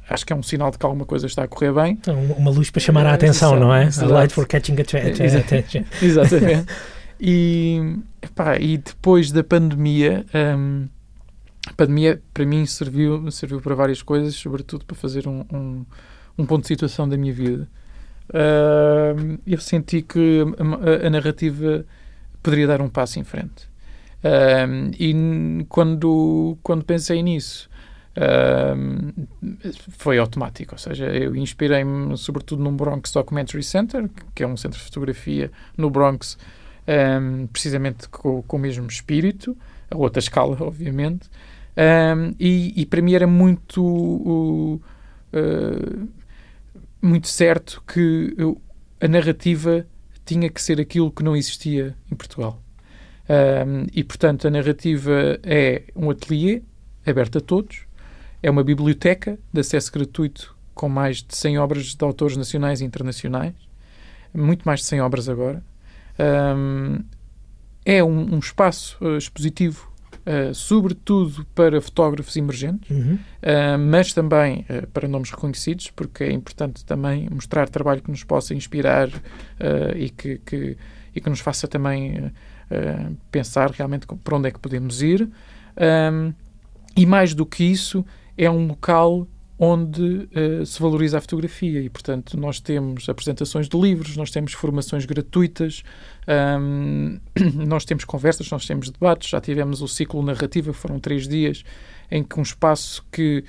[0.08, 1.98] acho que é um sinal de que alguma coisa está a correr bem.
[2.38, 3.88] Uma luz para chamar a atenção, não é?
[4.00, 5.84] A light for catching attention.
[6.00, 6.66] Exatamente.
[7.20, 10.24] e, epá, e depois da pandemia,
[10.56, 10.86] um,
[11.66, 15.84] a pandemia para mim serviu, serviu para várias coisas, sobretudo para fazer um, um
[16.40, 17.68] um ponto de situação da minha vida.
[18.30, 20.44] Uh, eu senti que
[21.02, 21.84] a, a, narrativa
[22.42, 23.68] poderia dar um passo em frente.
[24.22, 27.68] Uh, e quando, quando pensei nisso,
[28.16, 29.26] uh,
[29.90, 30.74] foi automático.
[30.74, 35.50] Ou seja, eu inspirei-me sobretudo num Bronx Documentary Center, que é um centro de fotografia
[35.76, 36.38] no Bronx,
[36.86, 39.56] um, precisamente com, com, o mesmo espírito,
[39.90, 41.28] a outra escala, obviamente.
[42.38, 44.80] E, e, para mim era muito.
[45.32, 46.19] Uh,
[47.02, 48.60] muito certo que eu,
[49.00, 49.86] a narrativa
[50.24, 52.62] tinha que ser aquilo que não existia em Portugal.
[53.28, 56.62] Um, e, portanto, a narrativa é um ateliê
[57.06, 57.86] aberto a todos,
[58.42, 62.84] é uma biblioteca de acesso gratuito com mais de 100 obras de autores nacionais e
[62.84, 63.54] internacionais,
[64.32, 65.62] muito mais de 100 obras agora.
[66.18, 67.04] Um,
[67.84, 69.89] é um, um espaço uh, expositivo
[70.20, 73.14] Uh, sobretudo para fotógrafos emergentes, uhum.
[73.14, 78.22] uh, mas também uh, para nomes reconhecidos, porque é importante também mostrar trabalho que nos
[78.22, 79.08] possa inspirar
[79.96, 80.76] e, que, que,
[81.14, 82.30] e que nos faça também
[83.32, 85.28] pensar realmente para onde é que podemos ir.
[86.12, 86.32] Um,
[86.96, 88.04] e mais do que isso,
[88.36, 89.26] é um local
[89.62, 94.54] onde uh, se valoriza a fotografia e, portanto, nós temos apresentações de livros, nós temos
[94.54, 95.82] formações gratuitas,
[96.58, 97.20] um,
[97.68, 101.62] nós temos conversas, nós temos debates, já tivemos o ciclo narrativa, foram três dias,
[102.10, 103.44] em que um espaço que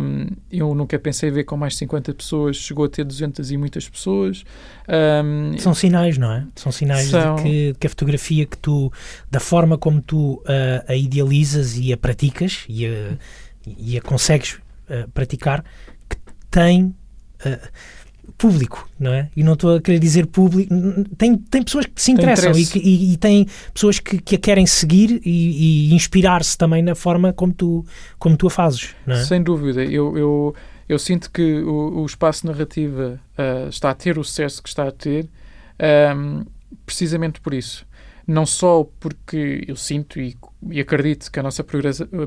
[0.00, 3.58] um, eu nunca pensei ver com mais de 50 pessoas, chegou a ter 200 e
[3.58, 4.44] muitas pessoas.
[4.88, 6.46] Um, São sinais, não é?
[6.56, 7.36] São sinais são...
[7.36, 8.90] de que, que, a fotografia que tu,
[9.30, 10.42] da forma como tu uh,
[10.88, 13.18] a idealizas e a praticas e a,
[13.66, 15.64] e a consegues uh, praticar,
[16.08, 16.16] que
[16.50, 16.94] tem.
[17.44, 17.58] Uh,
[18.36, 19.30] público, não é?
[19.36, 20.74] E não estou a querer dizer público.
[21.16, 24.38] Tem, tem pessoas que se interessam e, que, e, e, tem pessoas que, que a
[24.38, 27.84] querem seguir e, e inspirar-se também na forma como tu,
[28.18, 29.24] como tu a fazes, não é?
[29.24, 29.84] Sem dúvida.
[29.84, 30.54] Eu, eu,
[30.88, 34.88] eu sinto que o, o espaço narrativa uh, está a ter o sucesso que está
[34.88, 35.28] a ter um,
[35.78, 36.42] ehm,
[36.84, 37.86] precisamente por isso.
[38.26, 40.36] Não só porque eu sinto e,
[40.70, 41.62] e acredito que a nossa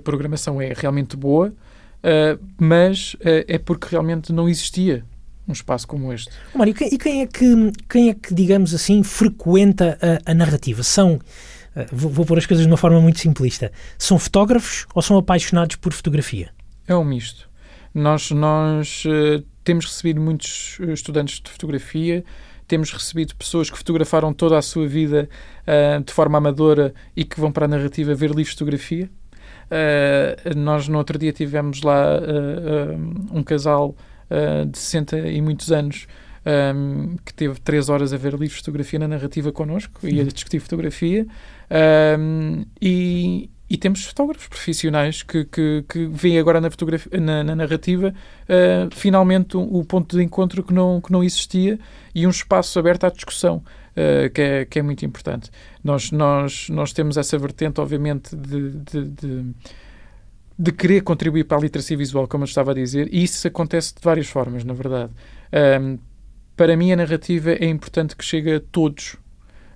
[0.03, 1.53] programação é realmente boa,
[2.07, 5.03] uh, mas uh, é porque realmente não existia
[5.47, 6.31] um espaço como este.
[6.53, 10.83] Mário, e quem é que, quem é que digamos assim, frequenta a, a narrativa?
[10.83, 11.19] São,
[11.75, 15.17] eh, vou, vou pôr as coisas de uma forma muito simplista, são fotógrafos ou são
[15.17, 16.49] apaixonados por fotografia?
[16.85, 17.49] É um misto.
[17.93, 22.23] Nós, nós uh, temos recebido muitos eh, estudantes de fotografia,
[22.67, 25.29] temos recebido pessoas que fotografaram toda a sua vida
[25.63, 29.09] uh, de forma amadora e que vão para a narrativa ver livros de fotografia.
[29.69, 32.19] Uh, nós no outro dia tivemos lá
[33.31, 33.95] um casal
[34.69, 36.07] de 60 e muitos anos
[36.47, 40.19] um, ehm, que teve três horas a ver livros de fotografia na narrativa connosco e
[40.19, 40.27] a uhum.
[40.27, 41.27] discutir fotografia.
[41.69, 47.43] Um, ehm, e, e, temos fotógrafos profissionais que, que, que veem agora na, fotografia, na,
[47.43, 51.77] na narrativa uh, finalmente o, o, ponto de encontro que não, que não existia
[52.15, 53.61] e um espaço aberto à discussão.
[53.97, 55.49] Uh, que, é, que é muito importante.
[55.83, 59.53] Nós, nós, nós temos essa vertente, obviamente, de, de, de
[60.59, 63.93] de querer contribuir para a literacia visual, como eu estava a dizer, e isso acontece
[63.93, 65.11] de várias formas, na verdade.
[65.81, 65.99] Um,
[66.55, 69.15] para mim, a narrativa é importante que chegue a todos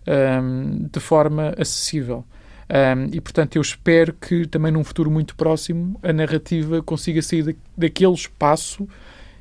[0.07, 2.25] um, de forma acessível.
[2.67, 7.43] Um, e, portanto, eu espero que também num futuro muito próximo a narrativa consiga sair
[7.43, 8.87] da, daquele espaço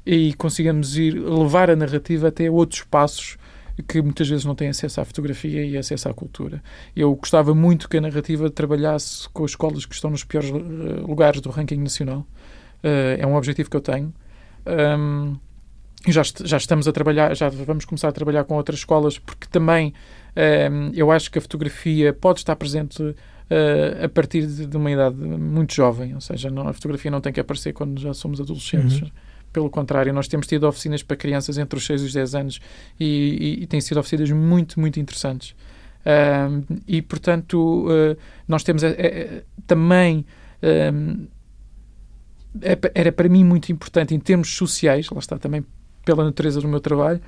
[0.04, 3.38] e consigamos ir levar a narrativa até outros espaços
[3.82, 6.62] que muitas vezes não têm acesso à fotografia e acesso à cultura.
[6.94, 11.00] Eu gostava muito que a narrativa trabalhasse com as escolas que estão nos piores eh,
[11.06, 12.26] lugares do ranking nacional.
[12.82, 14.12] Uh, é um objetivo que eu tenho.
[14.66, 15.36] Um,
[16.08, 19.92] já, já estamos a trabalhar, já vamos começar a trabalhar com outras escolas, porque também
[20.72, 24.90] um, eu acho que a fotografia pode estar presente uh, a partir de, de, uma
[24.90, 28.40] idade muito jovem, ou seja, não, a fotografia não tem que aparecer quando já somos
[28.40, 29.02] adolescentes.
[29.02, 29.10] Uhum
[29.52, 32.60] pelo contrário, nós temos tido oficinas para crianças entre os 6 e os 10 anos
[32.98, 35.54] e, e, e têm sido oficinas muito, muito interessantes.
[36.00, 38.16] Uh, e, portanto, uh,
[38.48, 38.86] nós temos uh,
[39.66, 40.24] também.
[42.94, 45.64] era para mim muito importante, em termos sociais, lá está também
[46.04, 47.20] pela natureza do meu trabalho,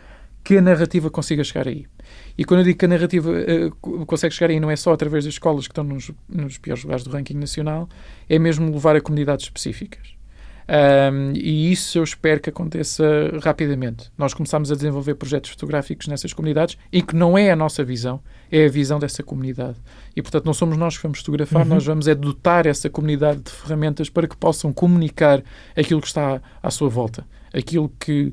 [0.43, 1.87] que a narrativa consiga chegar aí.
[2.37, 5.25] E quando eu digo que a narrativa uh, consegue chegar aí, não é só através
[5.25, 7.89] das escolas que estão nos, nos piores lugares do ranking nacional,
[8.29, 10.15] é mesmo levar a comunidades específicas.
[10.69, 13.05] Um, e isso eu espero que aconteça
[13.43, 14.11] rapidamente.
[14.17, 18.21] Nós começamos a desenvolver projetos fotográficos nessas comunidades e que não é a nossa visão,
[18.51, 19.77] é a visão dessa comunidade.
[20.15, 21.69] E, portanto, não somos nós que vamos fotografar, uhum.
[21.75, 25.43] nós vamos é dotar essa comunidade de ferramentas para que possam comunicar
[25.77, 28.33] aquilo que está à, sua volta, aquilo que,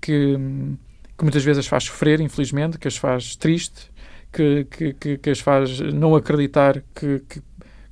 [0.00, 0.36] que,
[1.16, 3.90] que, muitas vezes as faz sofrer, infelizmente, que as faz triste,
[4.32, 7.40] que, que, que as faz não acreditar que, que,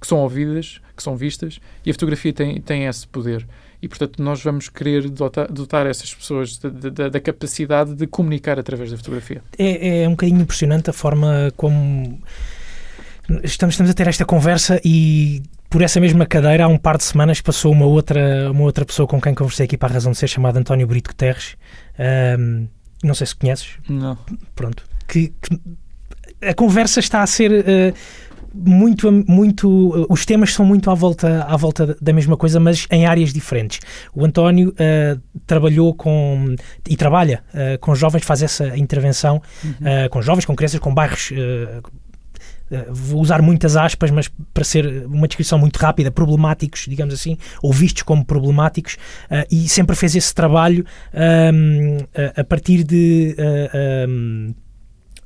[0.01, 3.47] que são ouvidas, que são vistas, e a fotografia tem, tem esse poder
[3.81, 8.97] e, portanto, nós vamos querer dotar, dotar essas pessoas da capacidade de comunicar através da
[8.97, 9.43] fotografia.
[9.59, 12.21] É, é um bocadinho impressionante a forma como
[13.43, 17.05] estamos, estamos a ter esta conversa e por essa mesma cadeira, há um par de
[17.05, 20.19] semanas, passou uma outra, uma outra pessoa com quem conversei aqui para a razão de
[20.19, 21.57] ser, chamada António Brito Guterres.
[22.39, 22.69] Um,
[23.03, 23.77] não sei se conheces.
[23.89, 24.17] Não.
[24.55, 24.85] Pronto.
[25.07, 25.61] Que, que
[26.43, 27.51] a conversa está a ser.
[27.51, 27.95] Uh,
[28.57, 33.07] muito, muito, os temas são muito à volta, à volta da mesma coisa, mas em
[33.07, 33.81] áreas diferentes.
[34.15, 36.55] O António uh, trabalhou com
[36.89, 39.71] e trabalha uh, com jovens, faz essa intervenção uhum.
[39.71, 41.33] uh, com jovens, com crianças, com bairros.
[42.91, 47.73] vou usar muitas aspas, mas para ser uma descrição muito rápida, problemáticos, digamos assim, ou
[47.73, 48.97] vistos como problemáticos,
[49.51, 50.85] e sempre fez esse trabalho
[52.37, 53.37] a partir de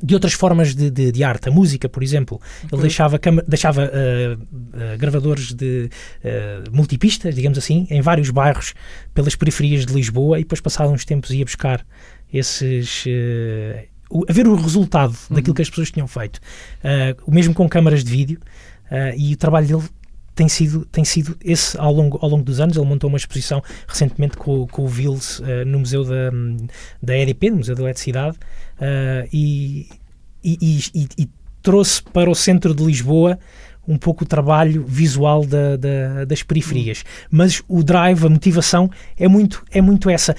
[0.03, 2.41] de outras formas de, de, de, arte, a música, por exemplo.
[2.73, 5.91] Ele deixava, deixava uh, uh, gravadores de
[6.25, 8.75] uh, multipistas, digamos assim, em vários bairros
[9.15, 11.85] pelas periferias de Lisboa e depois, passados uns tempos, ia buscar
[12.33, 13.05] esses.
[14.09, 15.37] O, a ver o resultado uhum.
[15.37, 16.41] daquilo que as pessoas tinham feito.
[17.27, 18.41] o mesmo com câmaras de vídeo
[19.17, 19.83] e o trabalho dele
[20.41, 22.75] tem sido, tem sido esse ao longo, ao longo dos anos.
[22.75, 26.31] Ele montou uma exposição recentemente com, com o Vils uh, no Museu da,
[27.03, 29.87] da EDP, no Museu da Eletricidade, uh, e,
[30.43, 31.29] e, e, e,
[31.63, 33.39] trouxe para o centro de Lisboa
[33.87, 37.05] um pouco o trabalho visual da, da, das periferias.
[37.31, 40.35] Mas o drive, a motivação é muito, é muito essa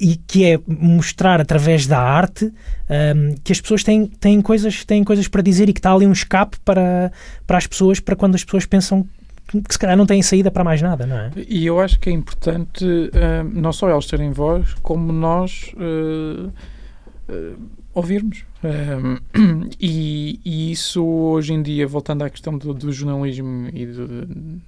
[0.00, 5.04] e que é mostrar através da arte um, que as pessoas têm, têm, coisas, têm
[5.04, 7.12] coisas para dizer e que está ali um escape para,
[7.46, 9.06] para as pessoas, para quando as pessoas pensam
[9.46, 11.30] que se calhar não têm saída para mais nada, não é?
[11.48, 16.48] E eu acho que é importante uh, não só elas terem voz, como nós uh,
[16.48, 17.58] uh,
[17.94, 18.44] ouvirmos.
[19.80, 24.60] E, e, isso hoje em dia, voltando à questão do, do jornalismo e do,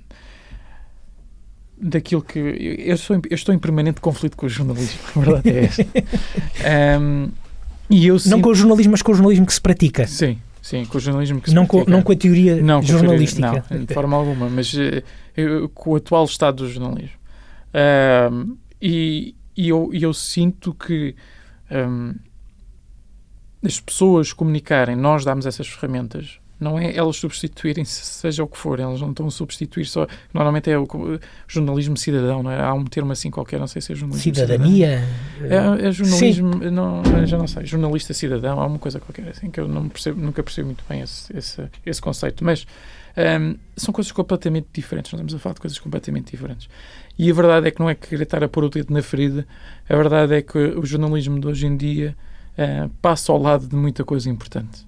[1.81, 2.39] daquilo que.
[2.39, 5.83] Eu, sou, eu estou em permanente conflito com o jornalismo, a verdade é essa.
[7.01, 7.29] um,
[7.89, 8.33] e eu sinto...
[8.33, 10.07] Não com o jornalismo, mas com o jornalismo que se pratica.
[10.09, 11.67] Sim, sim, com o jornalismo que se não.
[11.67, 13.51] Com, não com a teoria não, jornalística.
[13.51, 15.03] Teoria, não, de forma alguma, mas uh,
[15.37, 17.19] eu, com o atual estado do jornalismo.
[18.33, 21.15] Um, e, e eu, eu sinto que
[21.71, 22.15] um,
[23.63, 28.79] as pessoas comunicarem, nós damos essas ferramentas não é elas substituírem seja o que for,
[28.79, 30.07] elas não estão a substituir só.
[30.33, 30.87] Normalmente é o
[31.47, 32.61] jornalismo cidadão, não é?
[32.61, 34.35] Há um termo assim qualquer, não sei se é jornalismo.
[34.35, 35.05] Cidadania?
[35.43, 39.61] É, é, jornalismo, não, já não sei, jornalista cidadão, há uma coisa qualquer assim que
[39.61, 42.45] eu não percebo, nunca percebo muito bem esse, esse, esse conceito.
[42.45, 42.67] Mas
[43.17, 46.69] um, são coisas completamente diferentes, nós estamos a falar de coisas completamente diferentes.
[47.19, 49.47] E a verdade é que não é querer estar a pôr o dedo na ferida,
[49.89, 52.17] a verdade é que o jornalismo de hoje em dia
[52.59, 54.87] uh, passa ao lado de muita coisa importante.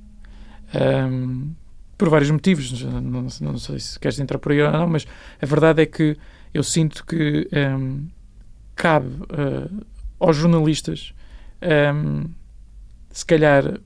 [0.77, 1.55] Um,
[1.97, 5.07] por vários motivos, não, não, sei se queres entrar por aí ou não, mas
[5.41, 6.17] a verdade é que
[6.53, 8.07] eu sinto que um,
[8.75, 9.87] cabe uh,
[10.21, 11.15] aos jornalistas,
[11.95, 12.29] um,
[13.11, 13.81] se calhar,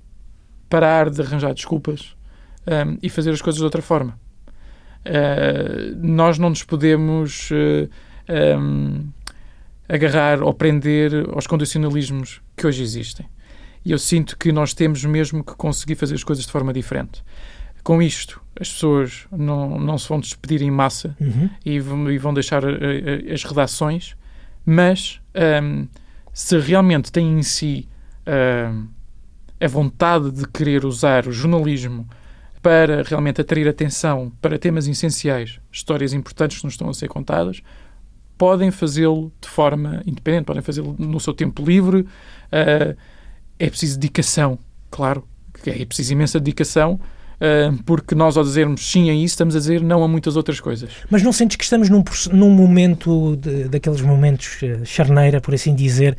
[0.69, 2.17] parar de arranjar desculpas
[2.67, 4.19] um, e fazer as coisas de outra forma.
[5.07, 7.89] Uh, nós não nos podemos uh,
[9.89, 13.27] agarrar ou prender aos condicionalismos que hoje existem.
[13.85, 17.23] E eu sinto que nós temos mesmo que conseguir fazer as coisas de forma diferente.
[17.83, 21.49] Com isto, as pessoas não, não se vão despedir em massa uhum.
[21.65, 22.69] e, vão, e, vão deixar uh,
[23.33, 24.15] as redações,
[24.67, 25.21] mas
[25.63, 25.89] um,
[26.33, 27.89] se realmente têm em si
[28.27, 28.87] uh,
[29.59, 32.07] a vontade de querer usar o jornalismo
[32.63, 37.63] para realmente atrair atenção para temas essenciais, histórias importantes que nos estão a ser contadas,
[38.37, 42.01] podem fazê-lo de forma independente, podem fazê-lo no seu tempo livre.
[42.01, 42.97] Uh,
[43.61, 44.59] é preciso dedicação,
[44.91, 45.29] claro,
[45.67, 49.83] é preciso imensa dedicação, uh, porque nós ao dizermos sim a isso, estamos a dizer
[49.83, 50.91] não a muitas outras coisas.
[51.11, 55.75] Mas não sentes que estamos num, num momento, de, daqueles momentos uh, charneira, por assim
[55.75, 56.17] dizer,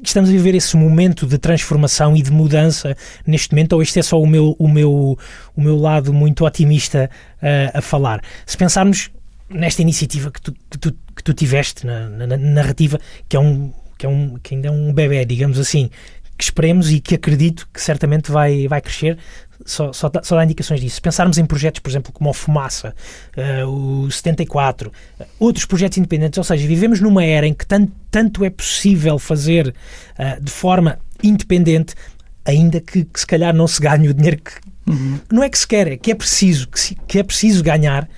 [0.00, 4.02] estamos a viver esse momento de transformação e de mudança neste momento, ou este é
[4.02, 5.18] só o meu, o meu,
[5.56, 7.10] o meu lado muito otimista
[7.42, 8.22] uh, a falar?
[8.46, 9.10] Se pensarmos
[9.50, 13.40] nesta iniciativa que tu, que tu, que tu tiveste na, na, na narrativa, que é
[13.40, 15.90] um que, é um, que ainda é um bebê, digamos assim,
[16.38, 19.18] que esperemos e que acredito que certamente vai, vai crescer.
[19.66, 20.94] Só, só, só dá indicações disso.
[20.94, 22.94] Se pensarmos em projetos, por exemplo, como o Fumaça,
[23.36, 27.92] uh, o 74, uh, outros projetos independentes, ou seja, vivemos numa era em que tanto,
[28.08, 29.74] tanto é possível fazer
[30.16, 31.96] uh, de forma independente,
[32.44, 34.52] ainda que, que, se calhar não se ganhe o dinheiro que.
[34.88, 35.18] Uhum.
[35.30, 38.08] Não é que se quer, é que é preciso, que, se, que é preciso ganhar.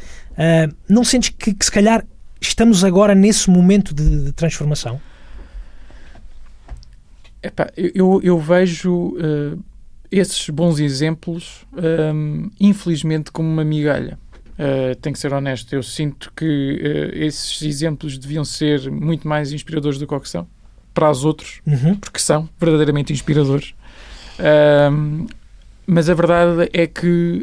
[0.88, 2.04] não sentes que, que se calhar
[2.40, 5.00] estamos agora nesse momento de, de transformação?
[7.42, 9.62] Epá, eu, eu vejo uh,
[10.10, 14.18] esses bons exemplos, um, ehm, infelizmente, como uma migalha.
[14.58, 19.52] Uh, tenho que ser honesto, eu sinto que uh, esses exemplos deviam ser muito mais
[19.52, 20.46] inspiradores do que o que são
[20.92, 21.94] para os outros, uhum.
[21.96, 23.74] porque são verdadeiramente inspiradores.
[24.38, 25.26] Uh,
[25.86, 27.42] mas a verdade é que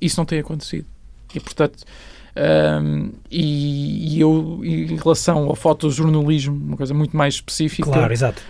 [0.00, 0.86] isso não tem acontecido.
[1.34, 1.82] E, portanto,
[2.36, 8.02] um, e, e, eu, em relação ao fotojornalismo, uma coisa muito mais específica, claro.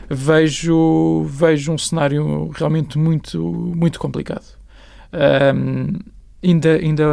[0.08, 4.46] Vejo, vejo um cenário realmente muito, muito complicado.
[5.12, 5.98] Um,
[6.42, 7.04] ainda, ainda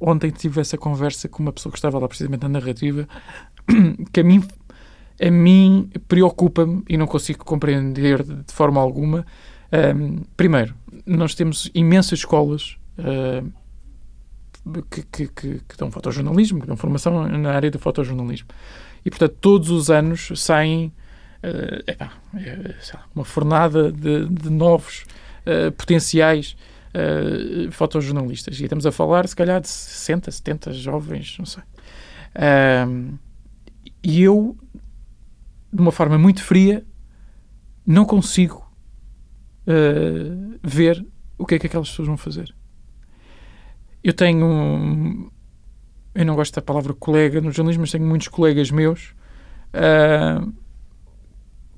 [0.00, 3.06] ontem tive essa conversa com uma pessoa que estava lá precisamente na narrativa,
[4.12, 4.42] que a mim,
[5.20, 9.24] a mim preocupa-me e não consigo compreender de forma alguma.
[9.72, 10.74] Um, primeiro,
[11.06, 12.76] nós temos imensas escolas.
[12.98, 13.63] Uh,
[14.90, 18.48] que, que, que, que dão fotojornalismo, que dão formação na área do fotojornalismo.
[19.04, 20.92] E, portanto, todos os anos saem
[21.42, 22.12] uh, lá,
[23.14, 25.04] uma fornada de, de novos
[25.46, 26.56] uh, potenciais
[26.94, 28.58] uh, fotojornalistas.
[28.58, 31.62] E estamos a falar, se calhar, de 60, 70 jovens, não sei.
[34.02, 34.56] e eu,
[35.70, 36.84] de uma forma muito fria,
[37.86, 38.64] não consigo
[40.62, 41.06] ver
[41.38, 42.54] o que é que aquelas pessoas vão fazer
[44.04, 45.32] eu tenho
[46.14, 49.14] eu não gosto da palavra colega no jornalismo, mas tenho muitos colegas meus
[49.74, 50.52] uh,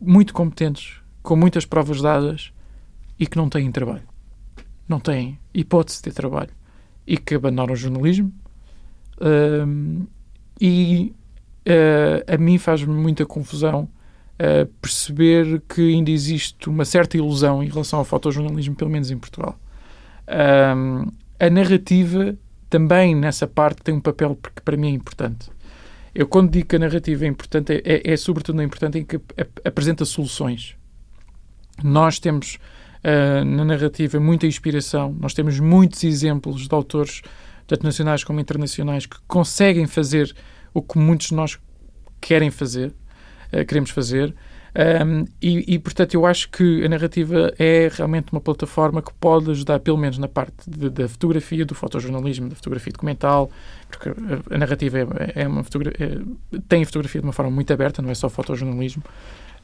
[0.00, 2.52] muito competentes, com muitas provas dadas
[3.18, 4.06] e que não têm trabalho.
[4.86, 6.50] Não têm hipótese de ter trabalho.
[7.06, 8.30] E que abandonam o jornalismo.
[9.18, 10.06] Uh,
[10.60, 11.14] e
[11.66, 13.88] uh, a mim faz-me muita confusão
[14.34, 19.16] uh, perceber que ainda existe uma certa ilusão em relação ao fotojornalismo, pelo menos em
[19.16, 19.58] Portugal.
[21.38, 22.36] A narrativa
[22.68, 25.50] também nessa parte tem um papel que para mim é importante.
[26.14, 29.20] Eu, quando digo que a narrativa é importante, é, é, é sobretudo importante em que
[29.64, 30.74] apresenta soluções.
[31.84, 32.58] Nós temos
[33.04, 37.20] uh, na narrativa muita inspiração, nós temos muitos exemplos de autores,
[37.66, 40.34] tanto nacionais como internacionais, que conseguem fazer
[40.72, 41.58] o que muitos de nós
[42.18, 42.94] querem fazer,
[43.52, 44.34] uh, queremos fazer.
[44.76, 49.50] Um, e, e, portanto, eu acho que a narrativa é realmente uma plataforma que pode
[49.50, 53.50] ajudar, pelo menos na parte de, da fotografia, do fotojornalismo, da fotografia documental,
[53.88, 57.50] porque a, a narrativa é, é uma fotografia, é, tem a fotografia de uma forma
[57.50, 59.02] muito aberta, não é só fotojornalismo.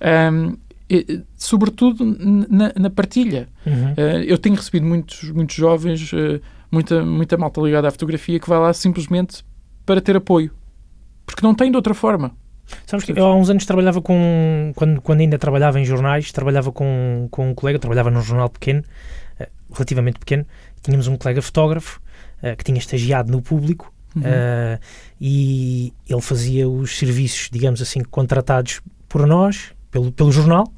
[0.01, 0.57] Um,
[0.89, 2.05] e, sobretudo
[2.49, 3.49] na, na partilha.
[3.67, 3.93] Uhum.
[3.93, 6.41] Uh, eu tenho recebido muitos, muitos jovens, uh,
[6.71, 9.45] muita, muita malta ligada à fotografia, que vai lá simplesmente
[9.85, 10.51] para ter apoio.
[11.27, 12.35] Porque não tem de outra forma.
[12.87, 16.73] Sabes que eu há uns anos trabalhava com, quando, quando ainda trabalhava em jornais, trabalhava
[16.73, 18.83] com, com um colega, trabalhava num jornal pequeno,
[19.41, 20.47] uh, relativamente pequeno,
[20.83, 22.01] tínhamos um colega fotógrafo
[22.43, 24.23] uh, que tinha estagiado no público uhum.
[24.23, 24.79] uh,
[25.21, 30.73] e ele fazia os serviços, digamos assim, contratados por nós, pelo, pelo jornal,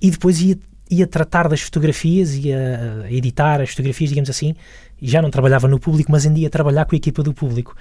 [0.00, 0.58] e depois ia,
[0.90, 4.54] ia tratar das fotografias, ia editar as fotografias, digamos assim,
[5.00, 7.74] e já não trabalhava no público, mas ainda ia trabalhar com a equipa do público.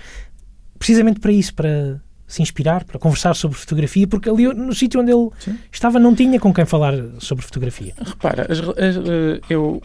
[0.77, 1.99] Precisamente para isso, para
[2.31, 5.57] se inspirar, para conversar sobre fotografia, porque ali no sítio onde ele Sim.
[5.69, 7.93] estava não tinha com quem falar sobre fotografia.
[7.99, 9.83] Repara, as, as, eh, eu,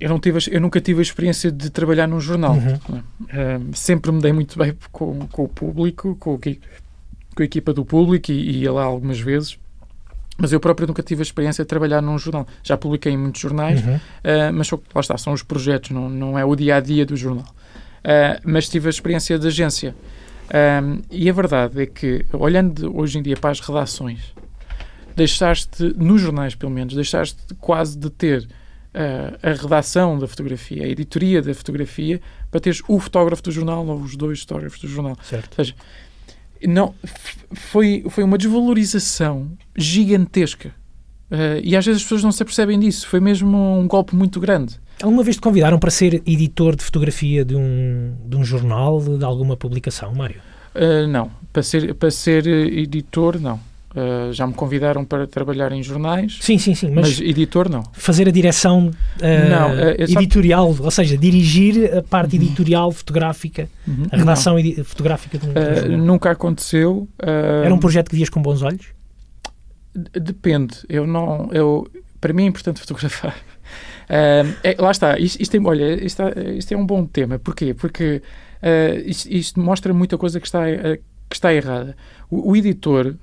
[0.00, 2.54] eu, não tive, eu nunca tive a experiência de trabalhar num jornal.
[2.54, 2.98] Uhum.
[2.98, 7.84] Uh, sempre me dei muito bem com, com o público, com, com a equipa do
[7.84, 9.56] público e, e ia lá algumas vezes.
[10.36, 12.44] Mas eu próprio nunca tive a experiência de trabalhar num jornal.
[12.64, 13.94] Já publiquei em muitos jornais, uhum.
[13.94, 17.16] uh, mas lá está, são os projetos, não, não é o dia a dia do
[17.16, 17.46] jornal.
[17.46, 19.94] Uh, mas tive a experiência de agência.
[20.44, 24.34] Um, e a verdade é que, olhando hoje em dia para as redações,
[25.16, 30.88] deixaste, nos jornais pelo menos, deixaste quase de ter uh, a redação da fotografia, a
[30.88, 32.20] editoria da fotografia,
[32.50, 35.16] para teres o fotógrafo do jornal ou os dois fotógrafos do jornal.
[35.22, 35.58] Certo.
[35.58, 35.74] Ou seja,
[36.66, 36.94] não,
[37.52, 40.74] foi, foi uma desvalorização gigantesca.
[41.30, 43.08] Uh, e às vezes as pessoas não se apercebem disso.
[43.08, 44.78] Foi mesmo um golpe muito grande.
[45.04, 49.22] Alguma vez te convidaram para ser editor de fotografia de um, de um jornal, de
[49.22, 50.40] alguma publicação, Mário?
[50.74, 51.30] Uh, não.
[51.52, 53.56] Para ser, para ser editor, não.
[53.94, 56.38] Uh, já me convidaram para trabalhar em jornais.
[56.40, 56.90] Sim, sim, sim.
[56.90, 57.82] Mas, mas editor, não.
[57.92, 62.42] Fazer a direção uh, não, editorial, ou seja, dirigir a parte uhum.
[62.42, 64.06] editorial fotográfica, uhum.
[64.10, 65.98] a redação fotográfica de um, jornal.
[65.98, 67.06] Nunca aconteceu.
[67.62, 68.86] Era um projeto que vias com bons olhos?
[69.94, 70.78] Depende.
[70.88, 71.50] Eu não.
[71.52, 71.86] Eu,
[72.22, 73.36] para mim é importante fotografar.
[74.04, 76.22] Uh, é, lá está, isto, isto, é, olha, isto,
[76.56, 77.38] isto, é um bom tema.
[77.38, 77.74] Porquê?
[77.74, 78.22] Porque
[78.62, 80.96] uh, isto, isto, mostra muita coisa que está, uh,
[81.28, 81.96] que está errada.
[82.30, 83.16] O, o editor,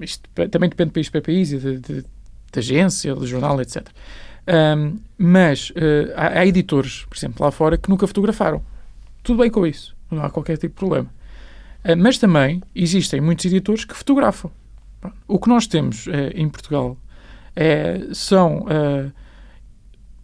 [0.00, 3.86] isto também depende de país para país, de, de, de agência, de jornal, etc.
[4.46, 5.72] Um, mas
[6.16, 8.62] há, há, editores, por exemplo, lá fora, que nunca fotografaram.
[9.22, 11.10] Tudo bem com isso, não há qualquer tipo de problema.
[11.96, 14.50] mas também existem muitos editores que fotografam.
[15.26, 16.96] O que nós temos em Portugal
[17.56, 18.66] é, são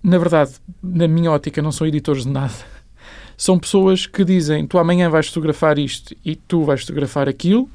[0.03, 2.55] na verdade, na minha ótica, não são editores de nada.
[3.37, 7.71] São pessoas que dizem: tu amanhã vais fotografar isto e tu vais fotografar aquilo,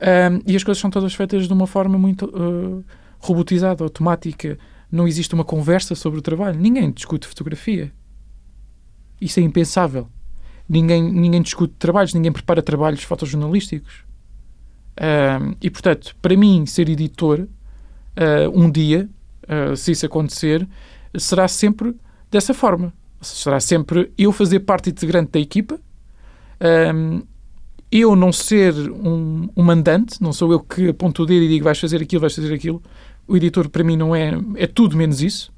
[0.00, 2.84] um, e as coisas são todas feitas de uma forma muito uh,
[3.18, 4.58] robotizada, automática.
[4.90, 6.58] Não existe uma conversa sobre o trabalho.
[6.58, 7.92] Ninguém discute fotografia.
[9.20, 10.08] Isso é impensável.
[10.68, 14.04] Ninguém, ninguém discute trabalhos, ninguém prepara trabalhos fotojornalísticos.
[15.00, 17.48] Um, e, portanto, para mim, ser editor, uh,
[18.54, 19.08] um dia,
[19.44, 20.66] uh, se isso acontecer,
[21.18, 21.94] será sempre
[22.30, 22.92] dessa forma.
[23.20, 25.78] Será sempre eu fazer parte integrante da equipa,
[26.94, 27.22] um,
[27.90, 31.64] eu não ser um, um, mandante, não sou eu que aponto o dedo e digo
[31.64, 32.82] vais fazer aquilo, vais fazer aquilo.
[33.26, 35.52] O editor, para mim, não é, é tudo menos isso.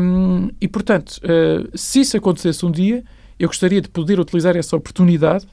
[0.00, 3.04] Um, e, portanto, uh, se isso acontecesse um dia,
[3.38, 5.46] eu gostaria de poder utilizar essa oportunidade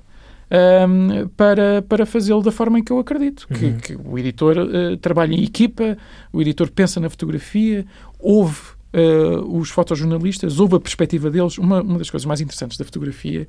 [0.88, 3.48] um, para, para fazê-lo da forma em que eu acredito.
[3.50, 3.58] Uhum.
[3.78, 5.98] Que, que, o editor uh, trabalha em equipa,
[6.34, 7.86] o editor pensa na fotografia,
[8.20, 11.58] ouve uh, os fotojornalistas, houve a perspectiva deles.
[11.58, 13.48] Uma, uma das coisas mais interessantes da fotografia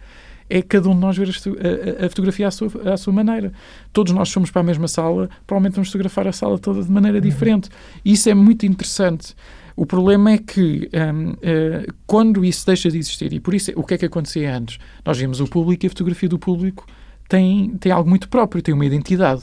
[0.51, 3.53] é cada um de nós ver a, a, a fotografia à sua, à sua, maneira.
[3.93, 7.21] Todos nós somos para a mesma sala, provavelmente vamos fotografar a sala toda de maneira
[7.21, 7.69] diferente.
[8.05, 9.35] E isso é muito interessante,
[9.79, 13.71] O problema é que um, uh, eh, quando isso deixa de existir, e por isso
[13.77, 14.77] o que é que acontecia antes?
[15.05, 16.85] Nós vimos o público e a fotografia do público
[17.29, 19.43] tem, tem algo muito próprio, tem uma identidade.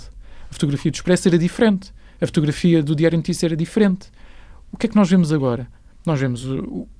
[0.49, 4.09] A fotografia do Expresso era diferente, a fotografia do Diário Notícias era diferente.
[4.73, 5.69] O que é que nós vemos agora?
[6.05, 6.47] Nós vemos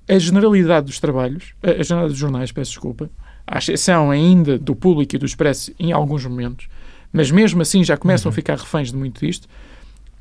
[0.08, 3.10] a generalidade dos trabalhos, a generalidade dos jornais, peço desculpa,
[3.46, 6.68] à exceção ainda do público e do Expresso em alguns momentos,
[7.14, 8.34] mas mesmo assim já começam uhum.
[8.34, 9.48] a ficar reféns de muito disto,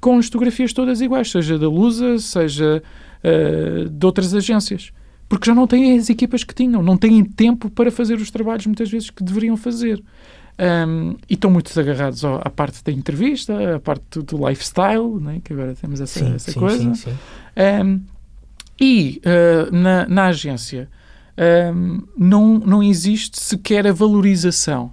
[0.01, 2.83] com as fotografias todas iguais, seja da Lusa, seja
[3.25, 4.93] uh, de outras agências.
[5.27, 8.67] Porque já não têm as equipas que tinham, não têm tempo para fazer os trabalhos
[8.67, 10.03] muitas vezes que deveriam fazer.
[10.57, 15.41] Um, e estão muito agarrados à parte da entrevista, à parte do, do lifestyle, né?
[15.43, 16.95] que agora temos essa, sim, essa sim, coisa.
[16.95, 17.11] Sim,
[17.85, 18.01] um,
[18.81, 20.89] e uh, na, na agência
[21.75, 24.93] um, não, não existe sequer a valorização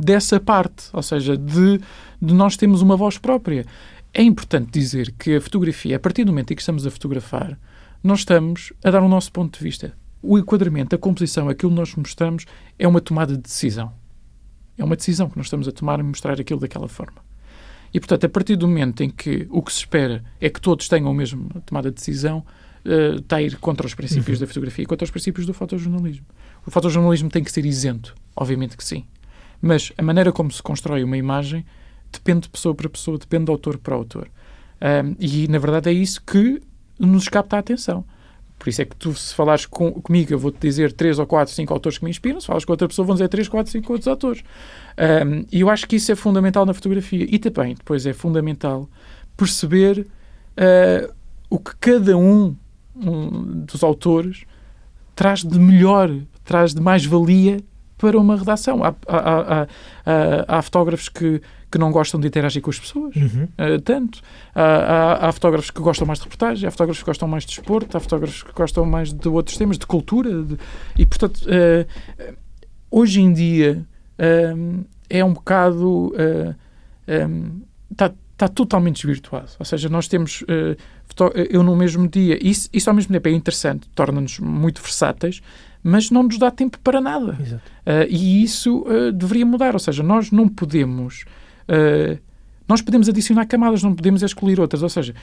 [0.00, 1.78] dessa parte, ou seja, de,
[2.20, 3.66] de nós termos uma voz própria.
[4.12, 7.58] É importante dizer que a fotografia, a partir do momento em que estamos a fotografar,
[8.02, 9.92] nós estamos a dar o nosso ponto de vista.
[10.22, 12.46] O enquadramento, a composição, aquilo que nós mostramos
[12.78, 13.92] é uma tomada de decisão.
[14.78, 17.25] É uma decisão que nós estamos a tomar e mostrar aquilo daquela forma.
[17.92, 20.88] E, portanto, a partir do momento em que o que se espera é que todos
[20.88, 22.44] tenham a mesma tomada de decisão,
[22.84, 24.44] uh, está a ir contra os princípios uhum.
[24.44, 26.26] da fotografia e contra os princípios do fotojornalismo.
[26.66, 29.04] O fotojornalismo tem que ser isento, obviamente que sim.
[29.60, 31.64] Mas a maneira como se constrói uma imagem
[32.12, 34.28] depende de pessoa para pessoa, depende de autor para autor.
[34.80, 36.60] Um, e, na verdade, é isso que
[36.98, 38.04] nos capta a atenção.
[38.66, 41.54] Por isso é que tu, se falares com, comigo, eu vou-te dizer três ou quatro,
[41.54, 42.40] cinco autores que me inspiram.
[42.40, 44.42] Se falas com outra pessoa, vão dizer três, quatro, cinco outros autores.
[44.98, 47.24] Um, e eu acho que isso é fundamental na fotografia.
[47.30, 48.90] E também, depois, é fundamental
[49.36, 51.14] perceber uh,
[51.48, 52.56] o que cada um,
[52.96, 54.42] um, dos autores
[55.14, 56.10] traz de melhor,
[56.44, 57.58] traz de mais valia
[57.98, 58.84] para uma redação.
[58.84, 59.66] Há, há,
[60.06, 61.40] há, há, fotógrafos que,
[61.70, 63.44] que não gostam de interagir com as pessoas, uhum.
[63.44, 64.20] uh, tanto.
[64.54, 68.00] Há, fotógrafos que gostam mais de reportagem, há fotógrafos que gostam mais de desporto, há
[68.00, 70.42] fotógrafos que gostam mais de outros temas, de cultura.
[70.42, 70.58] De,
[70.96, 72.34] e, portanto, uh,
[72.90, 73.84] hoje em dia
[74.18, 76.12] uh, é um bocado.
[77.90, 79.48] Está está totalmente desvirtuado.
[79.58, 80.44] Ou seja, nós temos.
[81.50, 82.38] eu no mesmo dia.
[82.46, 85.40] Isso, isso ao mesmo tempo é interessante, torna-nos muito versáteis,
[85.88, 87.38] mas não nos dá tempo para nada.
[87.40, 89.72] Uh, e isso uh, deveria mudar.
[89.72, 91.24] Ou seja, nós não podemos.
[91.68, 92.18] Uh,
[92.66, 94.82] nós podemos adicionar camadas, não podemos excluir outras.
[94.82, 95.14] Ou seja,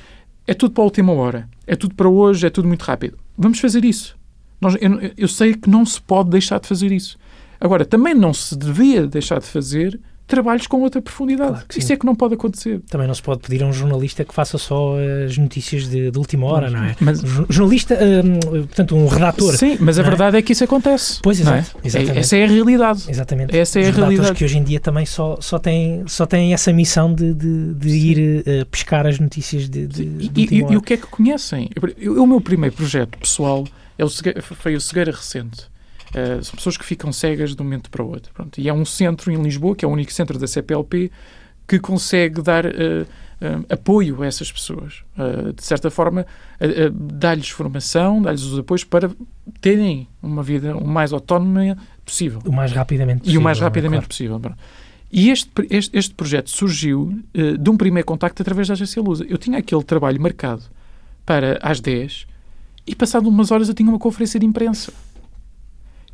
[0.47, 3.18] é tudo para a última hora, é tudo para hoje, é tudo muito rápido.
[3.38, 4.16] Vamos fazer isso.
[4.61, 7.18] Nós, eu, eu sei que não se pode deixar de fazer isso.
[7.59, 11.52] Agora, também não se devia deixar de fazer trabalhos com outra profundidade.
[11.52, 12.82] Claro Isso é que não pode acontecer.
[12.90, 14.96] Também não se pode pedir a um jornalista que faça só
[15.26, 16.96] as notícias de, de última hora, não é?
[17.00, 19.56] Mas, jornalista, hum, portanto, um redator.
[19.56, 20.40] Sim, mas a verdade é?
[20.40, 20.42] é?
[20.42, 21.20] que isso acontece.
[21.22, 21.88] Pois, exato, é?
[21.88, 22.20] exatamente.
[22.20, 23.04] Essa é a realidade.
[23.08, 23.58] Exatamente.
[23.58, 24.34] Essa é Os a realidade.
[24.34, 27.90] que hoje em dia também só, só, têm, só têm essa missão de, de, de
[27.90, 31.70] ir uh, pescar as notícias de, de, e, e, e, o que é que conhecem?
[32.18, 33.66] o meu primeiro projeto pessoal
[33.98, 34.10] é o,
[34.42, 35.73] foi o Cegueira Recente
[36.14, 38.32] Uh, são pessoas que ficam cegas de um momento para o outro.
[38.34, 38.59] Pronto.
[38.59, 41.11] E é um centro em Lisboa, que é o único centro da CPLP,
[41.68, 45.03] que consegue dar uh, uh, apoio a essas pessoas.
[45.55, 46.26] de certa forma,
[46.93, 49.09] dá-lhes formação, dá-lhes os apoios para
[49.59, 52.41] terem uma vida o mais autónoma possível.
[52.45, 53.36] O mais rapidamente possível.
[53.36, 54.07] E o mais rapidamente claro.
[54.07, 54.41] possível.
[55.11, 59.26] E este, este, este, projeto surgiu de um primeiro contacto através da agência Lusa.
[59.30, 60.64] Eu tinha aquele trabalho marcado
[61.26, 62.28] para às 10
[62.86, 64.91] e passado umas horas eu tinha uma conferência de imprensa.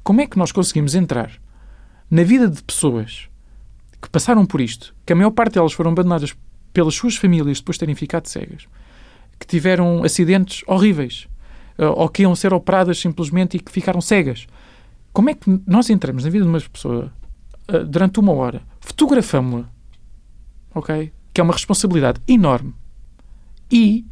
[0.03, 1.31] Como é que nós conseguimos entrar
[2.09, 3.29] na vida de pessoas
[4.01, 6.35] que passaram por isto, que a maior parte delas foram abandonadas
[6.73, 8.67] pelas suas famílias depois de terem ficado cegas,
[9.39, 11.27] que tiveram acidentes horríveis,
[11.77, 14.47] eh, ou que iam ser operadas simplesmente e que ficaram cegas.
[15.11, 17.11] Como é que nós entramos na vida de uma pessoa
[17.67, 19.69] eh, durante uma hora, fotografamos-la,
[20.73, 21.11] ok?
[21.33, 22.73] Que é uma responsabilidade enorme.
[23.71, 24.05] E,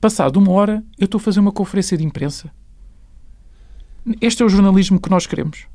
[0.00, 2.50] passado uma hora, eu estou a fazer uma conferência de imprensa
[4.20, 5.66] este é o jornalismo que nós queremos.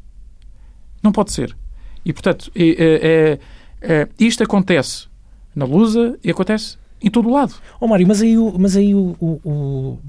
[1.01, 1.55] Não pode ser.
[2.03, 3.39] E, portanto, é, é,
[3.81, 5.07] é, isto acontece
[5.55, 7.53] na Lusa e acontece em todo o lado.
[7.79, 9.99] Oh, Mário, mas aí, o, mas aí o, o, o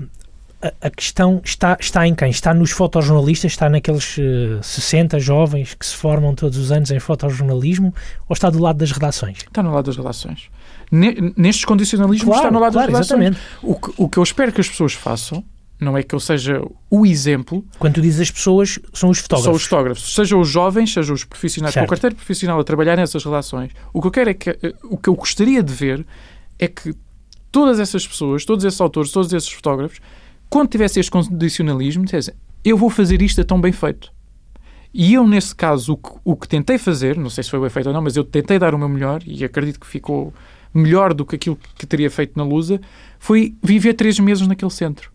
[0.80, 2.30] a, questão está, está em quem?
[2.30, 3.52] Está nos fotojornalistas?
[3.52, 7.94] Está naqueles uh, eh, 60 jovens que se formam todos os anos em fotojornalismo?
[8.28, 9.38] Ou está do lado das redações?
[9.38, 10.48] Está no lado das redações.
[10.90, 13.36] nestes condicionalismos claro, está no lado claro, das redações.
[13.62, 15.44] O que, o que eu espero que as pessoas façam
[15.78, 17.64] não é que eu seja o exemplo.
[17.78, 19.44] Quando tu dizes as pessoas, são os fotógrafos.
[19.44, 20.14] São os fotógrafos.
[20.14, 21.84] Sejam os jovens, sejam os profissionais, certo.
[21.84, 23.72] com o carteiro profissional a trabalhar nessas relações.
[23.92, 26.06] O que eu quero é que, eh, o que eu gostaria de ver
[26.58, 26.94] é que
[27.52, 30.00] todas essas pessoas, todos esses autores, todos esses fotógrafos,
[30.48, 34.12] quando tivessem este condicionalismo, dissessem, eu vou fazer isto tão bem feito.
[34.94, 37.68] E eu, nesse caso, o que, o que tentei fazer, não sei se foi bem
[37.68, 40.32] feito ou não, mas eu tentei dar o meu melhor e acredito que ficou
[40.72, 42.80] melhor do que aquilo que teria feito na Lusa,
[43.18, 45.10] foi viver três meses naquele centro.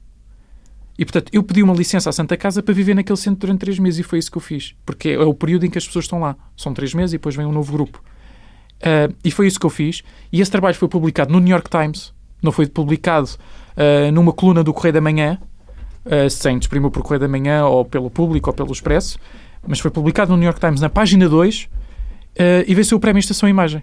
[1.01, 3.79] E, portanto, eu pedi uma licença à Santa Casa para viver naquele centro durante três
[3.79, 4.75] meses e foi isso que eu fiz.
[4.85, 6.35] Porque é o período em que as pessoas estão lá.
[6.55, 8.03] São três meses e depois vem um novo grupo.
[8.77, 10.03] Uh, e foi isso que eu fiz.
[10.31, 12.13] E esse trabalho foi publicado no New York Times.
[12.39, 15.39] Não foi publicado uh, numa coluna do Correio da Manhã,
[16.05, 19.17] uh, sem desprimir por Correio da Manhã ou pelo Público ou pelo Expresso,
[19.65, 21.67] mas foi publicado no New York Times na página 2
[22.67, 23.81] e venceu o prémio Estação Imagem.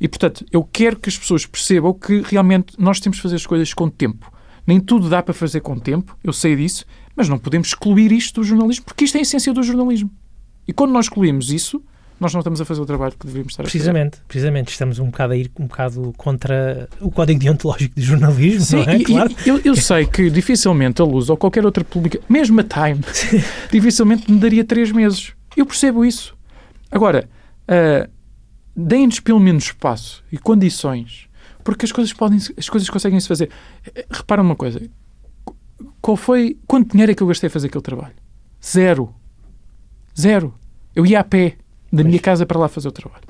[0.00, 3.44] E, portanto, eu quero que as pessoas percebam que realmente nós temos de fazer as
[3.44, 4.32] coisas com tempo.
[4.68, 6.84] Nem tudo dá para fazer com tempo, eu sei disso,
[7.16, 10.10] mas não podemos excluir isto do jornalismo, porque isto é a essência do jornalismo.
[10.66, 11.82] E quando nós excluímos isso,
[12.20, 14.24] nós não estamos a fazer o trabalho que deveríamos estar precisamente, a fazer.
[14.28, 18.76] Precisamente, estamos um bocado a ir um bocado contra o código deontológico de jornalismo, Sim,
[18.76, 18.96] não é?
[18.98, 19.34] E, claro.
[19.46, 23.00] eu, eu, sei que dificilmente a Luz ou qualquer outra pública, mesmo a Time,
[23.72, 25.32] dificilmente me daria três meses.
[25.56, 26.36] Eu percebo isso.
[26.90, 27.26] Agora,
[27.64, 28.06] uh,
[28.76, 31.27] deem-nos pelo menos espaço e condições
[31.68, 33.50] porque as coisas podem, as coisas conseguem se fazer.
[34.10, 34.80] Repara uma coisa.
[36.00, 38.14] Qual foi, quanto dinheiro é que eu gastei a fazer aquele trabalho?
[38.64, 39.14] Zero.
[40.18, 40.54] Zero.
[40.96, 41.58] Eu ia a pé
[41.92, 43.24] da minha casa para lá fazer o trabalho.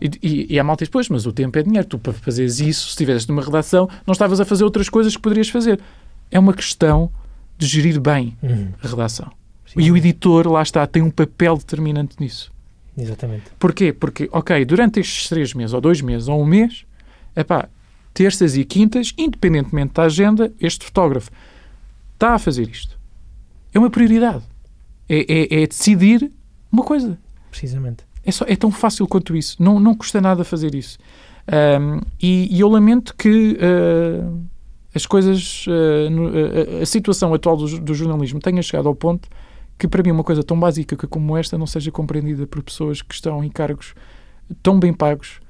[0.00, 1.84] E, e, e a malta diz, pois, mas o tempo é dinheiro.
[1.88, 5.20] Tu, para fazeres isso, se estivesse numa redação, não estavas a fazer outras coisas que
[5.20, 5.80] poderias fazer.
[6.30, 7.10] É uma questão
[7.58, 8.68] de gerir bem uhum.
[8.80, 9.32] a redação.
[9.66, 9.80] Sim.
[9.80, 12.52] E o editor, lá está, tem um papel determinante nisso.
[12.96, 13.50] Exatamente.
[13.58, 13.92] Porquê?
[13.92, 16.86] Porque, ok, durante estes três meses, ou dois meses, ou um mês,
[17.34, 17.68] Epá,
[18.12, 21.30] terças e quintas, independentemente da agenda, este fotógrafo
[22.14, 22.98] está a fazer isto.
[23.72, 24.44] É uma prioridade.
[25.08, 26.30] É, é, é decidir
[26.70, 27.18] uma coisa.
[27.50, 28.04] Precisamente.
[28.24, 29.62] É, só, é tão fácil quanto isso.
[29.62, 30.98] Não, não custa nada fazer isso.
[31.80, 34.40] Um, e, e, eu lamento que uh,
[34.94, 39.28] as coisas, uh, no, uh, a situação atual do, do, jornalismo tenha chegado ao ponto
[39.76, 43.12] que, para mim, uma coisa tão básica como esta não seja compreendida por pessoas que
[43.12, 43.92] estão em cargos
[44.62, 45.40] tão bem pagos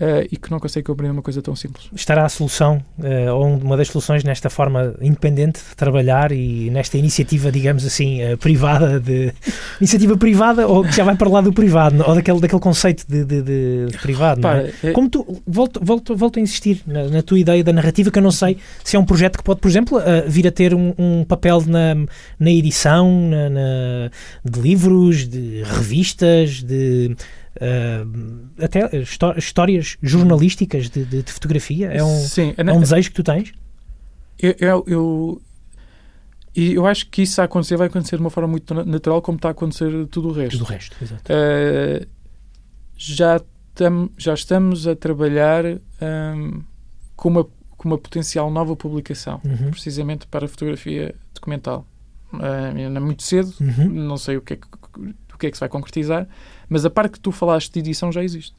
[0.00, 1.90] Uh, e que não consegue compreender uma coisa tão simples.
[1.94, 6.96] Estará a solução, uh, ou uma das soluções nesta forma independente de trabalhar e nesta
[6.96, 9.30] iniciativa, digamos assim, uh, privada, de
[9.78, 13.26] iniciativa privada, ou que já vai para lá do privado, ou daquele, daquele conceito de,
[13.26, 14.72] de, de, de privado, Pá, é?
[14.84, 14.92] é...
[14.92, 18.22] Como tu, volto, volto, volto a insistir na, na, tua ideia da narrativa, que eu
[18.22, 21.24] não sei se é um projeto que pode, por exemplo, vir a ter um, um
[21.24, 21.94] papel na,
[22.38, 24.10] na edição na, na,
[24.42, 27.14] de livros, de revistas, de
[27.60, 28.90] uh, até
[29.36, 31.92] histórias jornalísticas de, de, de, fotografia?
[31.92, 33.52] É um, Sim, é um desejo que tu tens?
[34.38, 35.42] Eu, eu, eu,
[36.54, 39.48] eu acho que isso a acontecer vai acontecer de uma forma muito natural, como está
[39.48, 40.58] a acontecer tudo o resto.
[40.58, 41.32] Tudo o resto, exato.
[41.32, 42.06] Uh,
[42.96, 43.40] já,
[43.74, 46.62] tam, já estamos a trabalhar um,
[47.14, 49.70] com, uma, com uma potencial nova publicação, uhum.
[49.70, 51.86] precisamente para a fotografia documental.
[52.32, 53.88] Uh, ainda é muito cedo, uhum.
[53.88, 54.66] não sei o que, é que,
[55.34, 56.28] o que é que se vai concretizar,
[56.70, 58.54] mas a parte que tu falaste de edição já existe.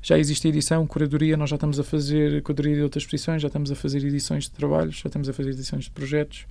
[0.00, 3.70] Já existe edição, curadoria, nós já estamos a fazer curadoria de outras exposições, já estamos
[3.70, 6.46] a fazer edições de trabalhos, já estamos a fazer edições de projetos.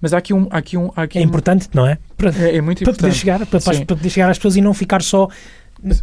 [0.00, 0.48] Mas há aqui um.
[0.50, 1.98] Há aqui um há aqui é importante, não é?
[2.16, 2.98] Para, é, é muito para importante.
[2.98, 5.28] Poder chegar, para, para, poder chegar às pessoas e não ficar só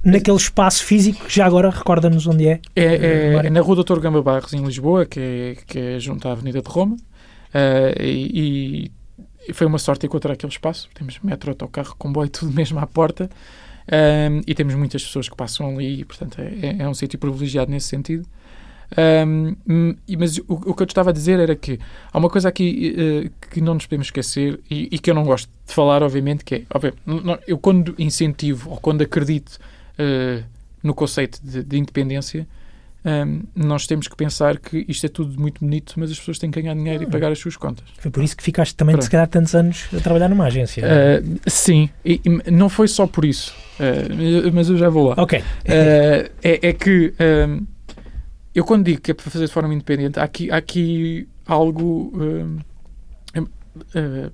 [0.03, 2.59] naquele espaço físico que já agora recorda-nos onde é.
[2.75, 6.27] É, é, é na Rua Doutor Gamba Barros, em Lisboa, que é, que é junto
[6.27, 6.95] à Avenida de Roma.
[6.95, 8.91] Uh, e,
[9.47, 10.89] e, foi uma sorte encontrar aquele espaço.
[10.93, 13.29] Temos metro, autocarro, comboio, tudo mesmo à porta.
[13.91, 17.69] Um, e temos muitas pessoas que passam ali, e, portanto, é, é um sítio privilegiado
[17.69, 18.25] nesse sentido.
[18.95, 19.55] Um,
[20.19, 21.79] mas o, o, que eu te estava a dizer era que
[22.11, 25.23] há uma coisa aqui uh, que não nos podemos esquecer e, e, que eu não
[25.23, 26.93] gosto de falar, obviamente, que é, óbvio,
[27.47, 29.59] eu quando incentivo ou quando acredito
[29.99, 30.43] uh,
[30.83, 32.47] no conceito de, de independência,
[33.05, 36.49] um, nós temos que pensar que isto é tudo muito bonito, mas as pessoas têm
[36.49, 37.85] que ganhar dinheiro e pagar as suas contas.
[37.99, 39.03] Foi por isso que ficaste também, Pronto.
[39.03, 40.83] se calhar, tantos anos a trabalhar numa agência.
[40.85, 45.15] Uh, sim, e, e, não foi só por isso, uh, mas eu já vou lá.
[45.17, 45.39] Ok.
[45.39, 47.13] Uh, é, é, que
[48.55, 52.13] eu, quando digo que é para fazer de forma independente, há aqui, há aqui algo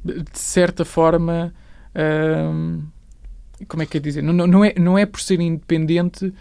[0.04, 1.52] de certa forma.
[3.68, 4.22] como é que é dizer?
[4.22, 6.32] Não, não, é, não é por ser independente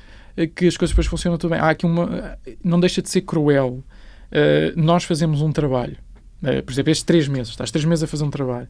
[0.47, 1.61] que as coisas depois funcionam tudo bem.
[1.61, 2.39] Há aqui uma.
[2.63, 3.83] Não deixa de ser cruel.
[4.31, 5.97] Uh, nós fazemos um trabalho.
[6.43, 7.51] Uh, por exemplo, estes três meses.
[7.51, 8.69] Estás três meses a fazer um trabalho.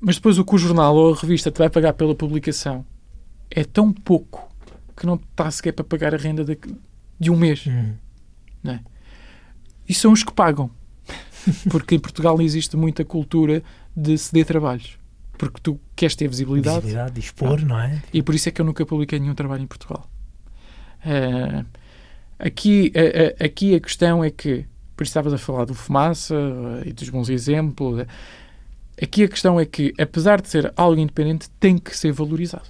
[0.00, 2.86] Mas depois o que o jornal ou a revista te vai pagar pela publicação
[3.50, 4.48] é tão pouco
[4.96, 6.56] que não está sequer para pagar a renda de,
[7.18, 7.66] de um mês.
[7.66, 7.94] Uhum.
[8.64, 8.80] É?
[9.88, 10.70] E são os que pagam.
[11.70, 13.62] Porque em Portugal existe muita cultura
[13.96, 14.98] de ceder trabalhos.
[15.36, 16.80] Porque tu queres ter visibilidade.
[16.80, 17.64] Visibilidade, expor, ah.
[17.64, 18.02] não é?
[18.12, 20.08] E por isso é que eu nunca publiquei nenhum trabalho em Portugal.
[21.04, 21.64] Uh,
[22.38, 26.34] aqui, uh, aqui a questão é que, por isso estavas a falar do fumaça
[26.84, 28.04] e dos bons exemplos,
[29.00, 32.68] aqui a questão é que, apesar de ser algo independente, tem que ser valorizado.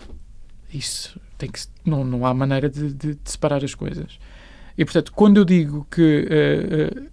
[0.73, 4.19] Isso tem que não, não há maneira de, de, de separar as coisas.
[4.77, 7.09] E, portanto, quando eu digo que uh,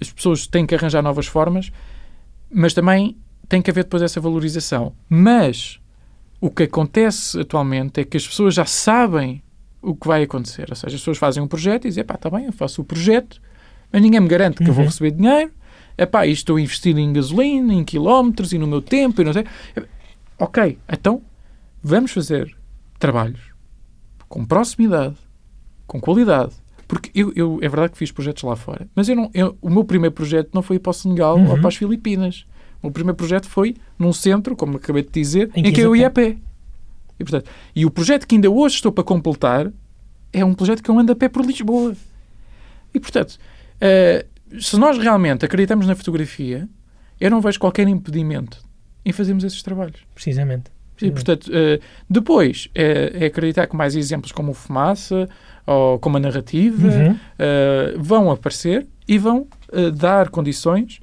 [0.00, 1.72] as pessoas têm que arranjar novas formas,
[2.50, 3.16] mas também
[3.48, 4.92] tem que haver depois essa valorização.
[5.08, 5.80] Mas
[6.40, 9.42] o que acontece atualmente é que as pessoas já sabem
[9.82, 10.66] o que vai acontecer.
[10.70, 12.84] Ou seja, as pessoas fazem um projeto e dizem, pá, está bem, eu faço o
[12.84, 13.40] projeto,
[13.92, 14.68] mas ninguém me garante que uhum.
[14.68, 14.90] eu vou uhum.
[14.90, 15.52] receber dinheiro.
[15.96, 19.24] É pá, isto estou a investir em gasolina, em quilómetros e no meu tempo e
[19.24, 19.44] não sei.
[20.38, 21.22] Ok, então
[21.82, 22.56] vamos fazer
[22.98, 23.40] trabalhos
[24.28, 25.16] com proximidade,
[25.86, 26.52] com qualidade.
[26.86, 29.68] Porque eu, eu é verdade que fiz projetos lá fora, mas eu não, eu, o
[29.68, 31.50] meu primeiro projeto não foi para o Senegal uhum.
[31.50, 32.46] ou para as Filipinas.
[32.82, 35.80] O meu primeiro projeto foi num centro, como acabei de dizer, em que, em que
[35.80, 36.36] eu ia a pé.
[37.18, 39.70] E, portanto, e o projeto que ainda hoje estou para completar
[40.32, 41.94] é um projeto que eu ando a pé por Lisboa.
[42.94, 43.38] E, portanto,
[43.76, 46.68] uh, se nós realmente acreditamos na fotografia,
[47.20, 48.62] eu não vejo qualquer impedimento
[49.04, 50.00] em fazermos esses trabalhos.
[50.14, 50.70] Precisamente.
[51.00, 55.28] E, portanto, uh, depois é, é, acreditar que mais exemplos como o Fumaça
[55.64, 57.12] ou como a narrativa uhum.
[57.12, 59.46] uh, vão aparecer e vão
[59.94, 60.98] dar condições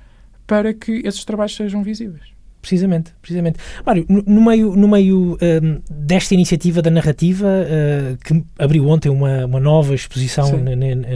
[0.45, 2.34] para que esses trabalhos sejam visíveis.
[2.65, 3.59] Precisamente, precisamente.
[3.85, 9.45] Mário, no, meio, no meio um, desta iniciativa da narrativa, uh, que abriu ontem uma,
[9.45, 10.51] uma nova exposição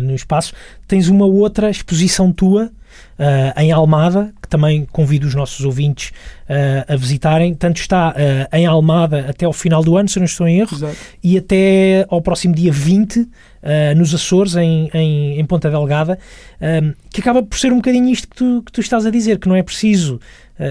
[0.04, 0.54] no espaço,
[0.88, 2.72] tens uma outra exposição tua
[3.18, 6.10] Uh, em Almada, que também convido os nossos ouvintes
[6.50, 7.54] uh, a visitarem.
[7.54, 10.60] Tanto está uh, em Almada até ao final do ano, se eu não estou em
[10.60, 10.96] erro, Exato.
[11.22, 13.28] e até ao próximo dia 20,
[13.98, 16.18] nos Açores, em, em, em Ponta Delgada,
[17.10, 19.50] que acaba por ser um bocadinho isto que tu, que tu estás a dizer, que
[19.50, 20.18] não é preciso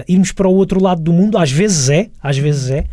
[0.07, 2.85] irmos para o outro lado do mundo, às vezes é, às vezes é,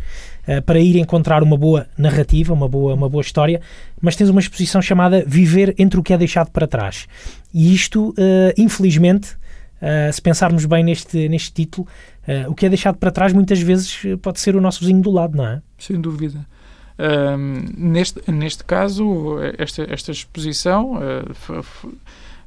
[0.46, 3.60] Uh, para ir encontrar uma boa narrativa, uma boa, uma boa história,
[4.00, 7.08] mas tens uma exposição chamada Viver entre o que é deixado para trás.
[7.52, 8.14] E isto, uh,
[8.56, 11.86] infelizmente, uh, se pensarmos bem neste, neste título,
[12.48, 15.36] o que é deixado para trás muitas vezes pode ser o nosso vizinho do lado,
[15.36, 15.62] não é?
[15.78, 16.44] Sem dúvida.
[17.76, 20.98] neste, neste caso, esta, esta exposição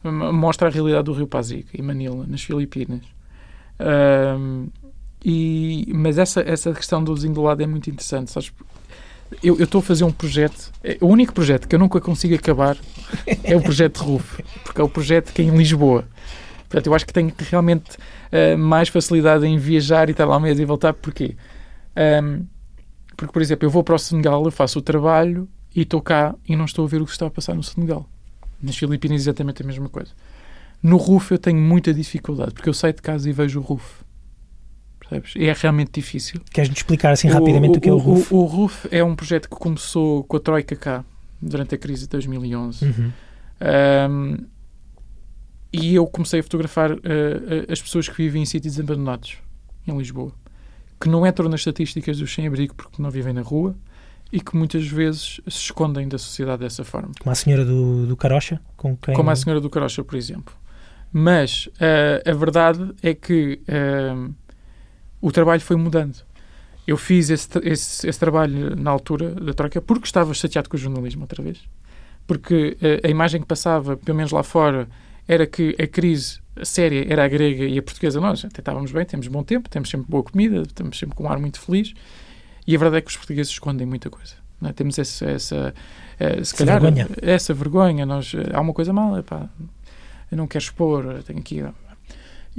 [0.03, 3.03] mostra a realidade do Rio Pasig, em Manila, nas Filipinas.
[5.23, 8.31] E, mas essa, essa questão do vizinho do lado é muito interessante.
[8.31, 8.51] Sabes?
[9.43, 12.77] Eu estou a fazer um projeto, é, o único projeto que eu nunca consigo acabar
[13.43, 16.05] é o projeto RUF, porque é o projeto que é em Lisboa.
[16.69, 20.39] Portanto, eu acho que tenho realmente uh, mais facilidade em viajar e estar lá um
[20.39, 20.93] mês e voltar.
[20.93, 21.35] Porquê?
[22.23, 22.45] Um,
[23.17, 26.35] porque, por exemplo, eu vou para o Senegal, eu faço o trabalho e estou cá
[26.47, 28.07] e não estou a ver o que está a passar no Senegal.
[28.61, 30.11] Nas Filipinas, exatamente a mesma coisa.
[30.81, 34.03] No RUF eu tenho muita dificuldade, porque eu saio de casa e vejo o RUF.
[35.35, 36.41] E é realmente difícil.
[36.51, 38.33] Queres-me explicar assim rapidamente o, o que é o RUF?
[38.33, 41.03] O, o, RUF é um projeto que começou com a Troika cá,
[41.41, 42.85] durante a crise de 2011.
[42.85, 43.11] Uhum.
[43.61, 44.37] Um,
[45.71, 46.99] e eu comecei a fotografar uh,
[47.69, 49.37] as pessoas que vivem em sítios abandonados,
[49.87, 50.31] em Lisboa,
[50.99, 53.75] que não entram nas estatísticas dos sem-abrigo porque não vivem na rua
[54.31, 57.11] e que muitas vezes se escondem da sociedade dessa forma.
[57.19, 58.59] Como a senhora do, do Carocha?
[58.75, 59.15] Com quem...
[59.15, 60.53] Como a senhora do Carocha, por exemplo.
[61.11, 64.33] Mas uh, a verdade é que uh,
[65.21, 66.17] o trabalho foi mudando.
[66.87, 70.79] Eu fiz esse, esse, esse, trabalho na altura da troca porque estava chateado com o
[70.79, 71.59] jornalismo outra vez.
[72.25, 74.87] Porque a, eh, a imagem que passava, pelo menos lá fora,
[75.27, 78.19] era que a crise séria era a grega e a portuguesa.
[78.19, 81.29] Nós até estávamos bem, temos bom tempo, temos sempre boa comida, estamos sempre com um
[81.29, 81.93] ar muito feliz.
[82.65, 84.33] E a verdade é que os portugueses escondem muita coisa.
[84.63, 84.73] É?
[84.73, 85.73] Temos essa, essa,
[86.19, 87.07] uh, se calhar, vergonha.
[87.21, 88.05] essa vergonha.
[88.05, 89.49] Nós, uh, há uma coisa mal, epá,
[90.31, 91.63] eu não quero expor, tenho aqui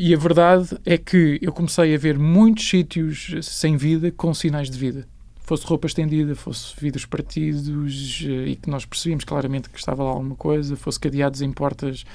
[0.02, 4.70] e a verdade é que eu comecei a ver muitos sítios sem vida com sinais
[4.70, 5.06] de vida.
[5.42, 10.08] Fosse roupa estendida, fosse vidros partidos eh, e que nós percebíamos claramente que estava lá
[10.08, 12.06] alguma coisa, fosse cadeados em portas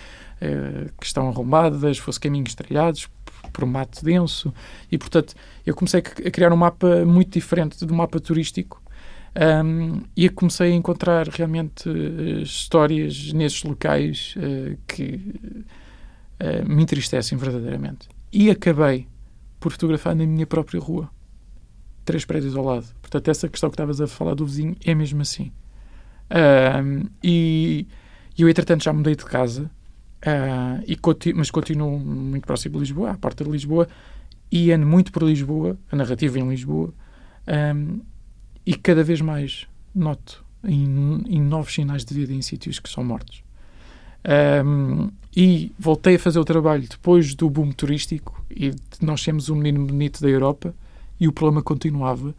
[0.41, 3.07] eh, que estão arrombadas, fosse caminhos estrelhados
[3.53, 4.51] por um mato denso.
[4.91, 8.81] E, portanto, eu comecei a criar um mapa muito diferente do mapa turístico
[9.63, 15.21] um, e comecei a encontrar realmente uh, histórias nesses locais uh, que
[16.41, 18.07] uh, me entristecem verdadeiramente.
[18.31, 19.07] E acabei
[19.59, 21.09] por fotografar na minha própria rua.
[22.03, 22.87] Três prédios ao lado.
[23.01, 25.51] Portanto, essa questão que estavas a falar do vizinho é mesmo assim.
[27.23, 27.87] E
[28.37, 29.71] eu, entretanto, já mudei de casa,
[30.25, 33.87] uh, e mas continuo muito próximo de Lisboa, à porta de Lisboa,
[34.51, 36.93] e ando muito por Lisboa, a narrativa em Lisboa,
[37.75, 38.01] um,
[38.65, 43.03] e cada vez mais noto em, em novos sinais de vida em sítios que são
[43.03, 43.43] mortos.
[44.65, 48.71] Um, e voltei a fazer o trabalho depois do boom turístico e
[49.01, 50.73] nós temos o menino bonito da Europa
[51.19, 52.33] e o problema continuava,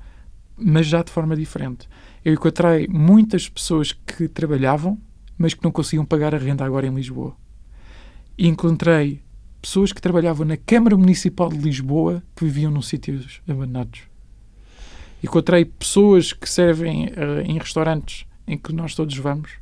[0.57, 1.89] mas já de forma diferente.
[2.25, 4.99] Eu encontrei muitas pessoas que trabalhavam,
[5.37, 7.37] mas que não conseguiam pagar a renda agora em Lisboa.
[8.39, 9.21] E encontrei
[9.61, 14.03] pessoas que trabalhavam na Câmara Municipal de Lisboa que viviam num sítios abandonados.
[15.23, 19.53] Encontrei pessoas que servem uh, em restaurantes em que nós todos vamos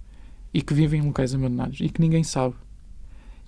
[0.52, 2.54] e que vivem em locais abandonados e que ninguém sabe.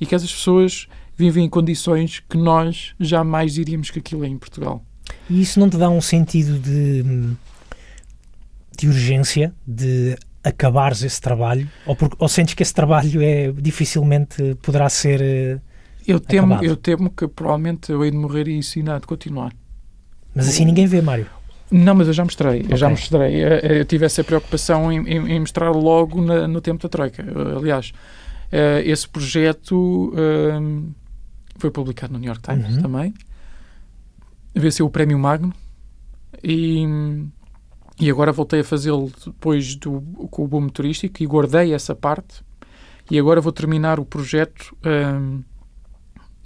[0.01, 0.86] E que essas pessoas
[1.16, 4.84] vivem em condições que nós jamais diríamos que aquilo é em Portugal.
[5.30, 7.03] E isso não te dá um sentido de,
[8.78, 11.68] de urgência, de acabares esse trabalho?
[11.86, 15.59] Ou, por, ou sentes que esse trabalho é dificilmente poderá ser eh,
[16.07, 16.64] eu temo, acabado?
[16.66, 19.53] eu temo que provavelmente eu hei de morrer e isso ainda há de continuar.
[20.34, 21.26] Mas assim ninguém vê, Mário.
[21.70, 23.42] Não, mas eu já mostrei, eu já mostrei.
[23.42, 27.24] Eh, Eu tive essa preocupação em, em- em mostrar logo na- no tempo da Troika.
[27.57, 27.92] Aliás,
[28.53, 30.92] eh, esse projeto eh,
[31.59, 32.82] foi publicado no New York Times Uhum.
[32.82, 33.14] também.
[34.55, 35.53] Venceu o Prémio Magno
[36.42, 36.84] e,
[38.01, 42.42] e agora voltei a fazê-lo depois do, com o boom turístico e guardei essa parte.
[43.11, 45.42] E agora vou terminar o projeto eh,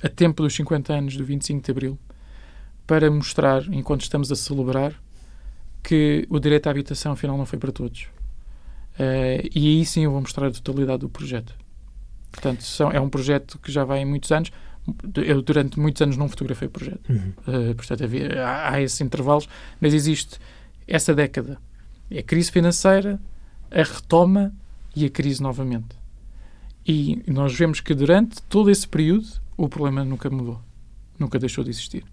[0.02, 1.98] a tempo dos 50 anos do 25 de Abril
[2.86, 4.92] para mostrar, enquanto estamos a celebrar,
[5.82, 8.08] que o direito à habitação afinal não foi para todos.
[8.98, 11.54] Eh, e aí sim eu vou mostrar a totalidade do projeto.
[12.32, 14.50] Portanto, são- é um projeto que já vai em muitos anos.
[15.16, 17.00] Eu durante muitos anos não fotografei o projeto.
[17.08, 17.32] Uhum.
[17.46, 19.48] Eh, portanto, havia, há, há esses intervalos,
[19.80, 20.38] mas existe
[20.86, 21.58] essa década.
[22.10, 23.20] É a crise financeira,
[23.70, 24.52] a retoma
[24.96, 25.96] e a crise novamente.
[26.86, 29.26] E nós vemos que durante todo esse período
[29.56, 30.60] o problema nunca mudou.
[31.18, 32.04] Nunca deixou de existir.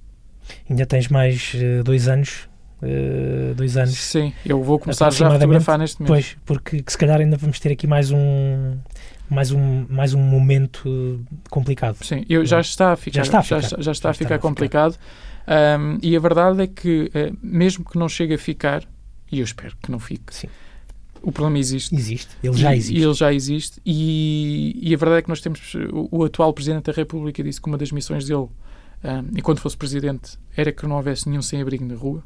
[0.70, 2.48] Ainda tens mais eh, dois anos.
[2.82, 3.96] eh, dois anos.
[3.96, 6.10] Sim, eu vou começar já a fotografar neste momento.
[6.14, 8.78] Pois, porque que se calhar ainda vamos ter aqui mais um
[9.30, 11.20] mais um, mais um momento
[11.50, 11.98] complicado.
[12.04, 13.60] Sim, eu, já está a ficar, Já está a já, ficar.
[13.68, 14.98] está- já está a Já ficar complicado.
[15.46, 18.84] Ahm, e a verdade é que, eh, mesmo que não chegue a ficar,
[19.32, 20.48] e eu espero que não fique, Sim.
[21.22, 21.96] o problema existe.
[21.96, 23.00] Existe, ele já existe.
[23.00, 23.82] E ele já existe.
[23.86, 25.74] E, e a verdade é que nós temos.
[25.94, 28.48] O, o atual Presidente da República disse que uma das missões dele,
[29.04, 32.24] ahm, enquanto fosse Presidente, era que não houvesse nenhum sem-abrigo na rua.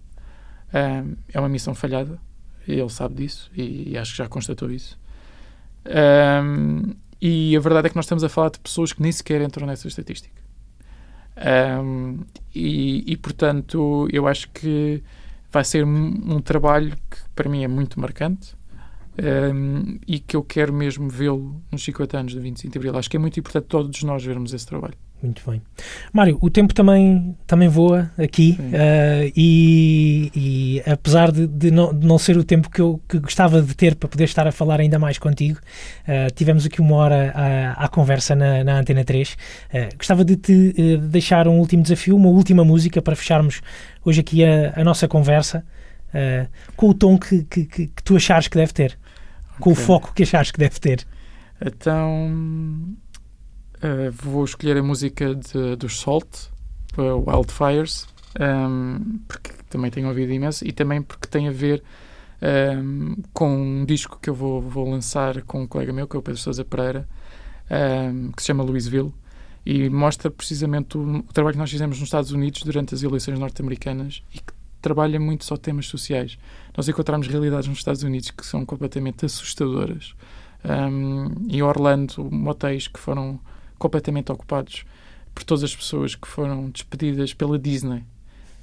[0.74, 2.20] Ahm, é uma missão falhada.
[2.68, 3.52] Ele sabe disso.
[3.56, 5.00] E, e acho que já constatou isso.
[5.86, 9.42] Ahm, e a verdade é que nós estamos a falar de pessoas que nem sequer
[9.42, 10.42] entram nessa estatística.
[11.36, 12.22] Ahm,
[12.54, 15.04] e, e, portanto, eu acho que
[15.52, 18.56] vai ser um, um trabalho que para mim é muito marcante
[19.22, 22.98] um, e que eu quero mesmo vê-lo nos 50 anos do 25 de Abril.
[22.98, 24.96] Acho que é muito importante todos nós vermos esse trabalho.
[25.22, 25.62] Muito bem.
[26.12, 32.08] Mário, o tempo também, também voa aqui eh, e, e apesar de, de não, de
[32.08, 34.80] não ser o tempo que eu que gostava de ter para poder estar a falar
[34.80, 35.60] ainda mais contigo,
[36.08, 39.38] eh, tivemos aqui uma hora à, à conversa na, na Antena 3.
[39.72, 43.62] Eh, gostava de te deixar um último desafio, uma última música para fecharmos
[44.04, 45.64] hoje aqui a, a nossa conversa
[46.76, 48.98] com o tom que, que, que, que tu achares que deve ter,
[49.62, 49.86] com o Ok.
[49.86, 51.06] foco que achares que deve ter.
[51.66, 52.30] Então
[53.84, 56.28] uh, vou escolher a música de, dos Salt,
[56.98, 58.08] uh, Wildfires,
[58.40, 61.84] um, porque também tenho ouvido imenso e também porque tem a ver
[62.42, 66.20] um, com um disco que eu vou, vou lançar com um colega meu, que é
[66.20, 67.08] o Pedro Sousa Pereira,
[67.70, 69.14] um, que se chama Louisville
[69.66, 73.38] e mostra precisamente o, o trabalho que nós fizemos nos Estados Unidos durante as eleições
[73.38, 76.38] norte-americanas e que trabalha muito só temas sociais.
[76.76, 80.16] Nós encontramos realidades nos Estados Unidos que são completamente assustadoras.
[81.50, 83.40] Em Orlando, motéis que foram
[83.82, 84.86] completamente ocupados
[85.34, 88.04] por todas as pessoas que foram despedidas pela Disney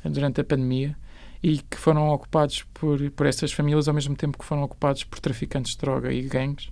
[0.05, 0.97] durante a pandemia
[1.43, 5.19] e que foram ocupados por, por essas famílias ao mesmo tempo que foram ocupados por
[5.19, 6.67] traficantes de droga e gangues.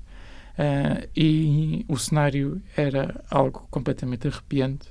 [0.59, 4.89] Uh, e o cenário era algo completamente arrepiante.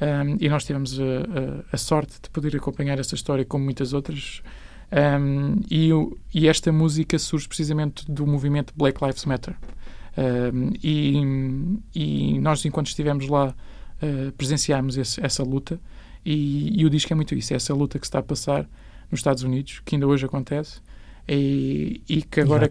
[0.00, 3.92] Um, e nós tivemos a, a, a, sorte de poder acompanhar essa história, como muitas
[3.92, 4.42] outras.
[4.92, 9.56] Um, e, o, e, esta música surge precisamente do movimento Black Lives Matter.
[10.82, 11.22] E,
[11.94, 13.54] e, nós, enquanto estivemos lá,
[14.02, 15.80] uh, presenciámos esse, essa luta.
[16.24, 18.68] E, e o disco é muito isso: é essa luta que se está a passar
[19.10, 20.80] nos Estados Unidos, que ainda hoje acontece.
[21.26, 22.68] E, e que agora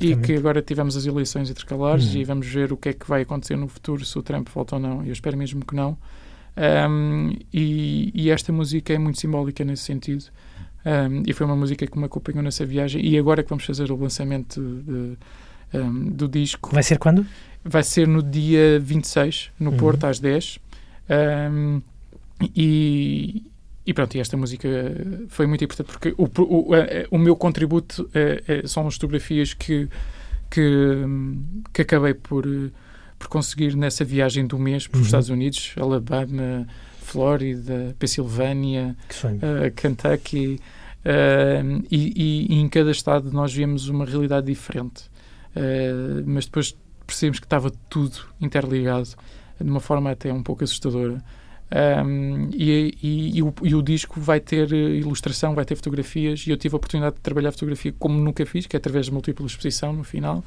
[0.00, 2.20] e, e que agora tivemos as eleições intercalares uhum.
[2.20, 4.76] e vamos ver o que é que vai acontecer no futuro se o Trump volta
[4.76, 5.04] ou não.
[5.04, 5.98] Eu espero mesmo que não.
[6.58, 10.24] Um, e, e, esta música é muito simbólica nesse sentido.
[10.84, 13.04] Um, e foi uma música que me acompanhou nessa viagem.
[13.04, 15.16] E agora que vamos fazer o lançamento de,
[15.74, 16.70] um, do disco.
[16.72, 17.26] Vai ser quando?
[17.64, 19.76] Vai ser no dia 26, no uhum.
[19.76, 20.58] Porto, às 10.
[22.54, 23.42] e,
[23.84, 24.68] e pronto, e esta música
[25.28, 26.70] foi muito importante porque o, o,
[27.10, 29.88] o meu contributo é, é, são as fotografias que,
[30.50, 30.62] que,
[31.72, 32.46] que acabei por,
[33.18, 35.06] por conseguir nessa viagem do mês para os uhum.
[35.06, 36.66] Estados Unidos, Alabama,
[37.08, 38.94] Flórida, Pensilvânia,
[39.24, 40.60] uh, Kentucky,
[41.04, 45.04] uh, e, e, em cada estado nós vimos uma realidade diferente.
[45.58, 49.08] Uh, mas depois percebemos que estava tudo interligado
[49.60, 51.22] de uma forma até um pouco assustadora.
[51.70, 56.50] Um, e, e, e, o, e, o, disco vai ter ilustração, vai ter fotografias e
[56.50, 59.44] eu tive a oportunidade de trabalhar fotografia como nunca fiz, que é através de múltipla
[59.44, 60.42] exposição no final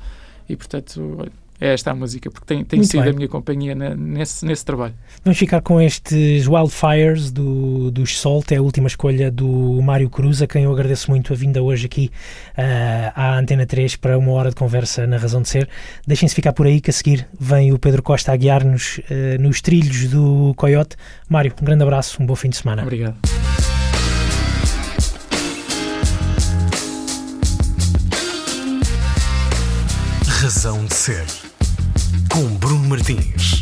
[0.50, 1.30] e portanto
[1.62, 3.12] é esta a música, porque tem, tem sido bem.
[3.12, 4.96] a minha companhia na, nesse, nesse trabalho.
[5.24, 10.42] Vamos ficar com estes Wildfires do, do Salt, é a última escolha do Mário Cruz,
[10.42, 12.10] a quem eu agradeço muito a vinda hoje aqui
[12.58, 15.70] uh, à Antena 3 para uma hora de conversa na Razão de Ser.
[16.08, 19.62] Deixem-se ficar por aí, que a seguir vem o Pedro Costa a guiar-nos uh, nos
[19.62, 20.96] trilhos do Coyote.
[21.30, 22.82] Mário, um grande abraço, um bom fim de semana.
[22.82, 23.20] Obrigado.
[30.42, 31.51] Razão de Ser
[33.12, 33.61] com Bruno Martins.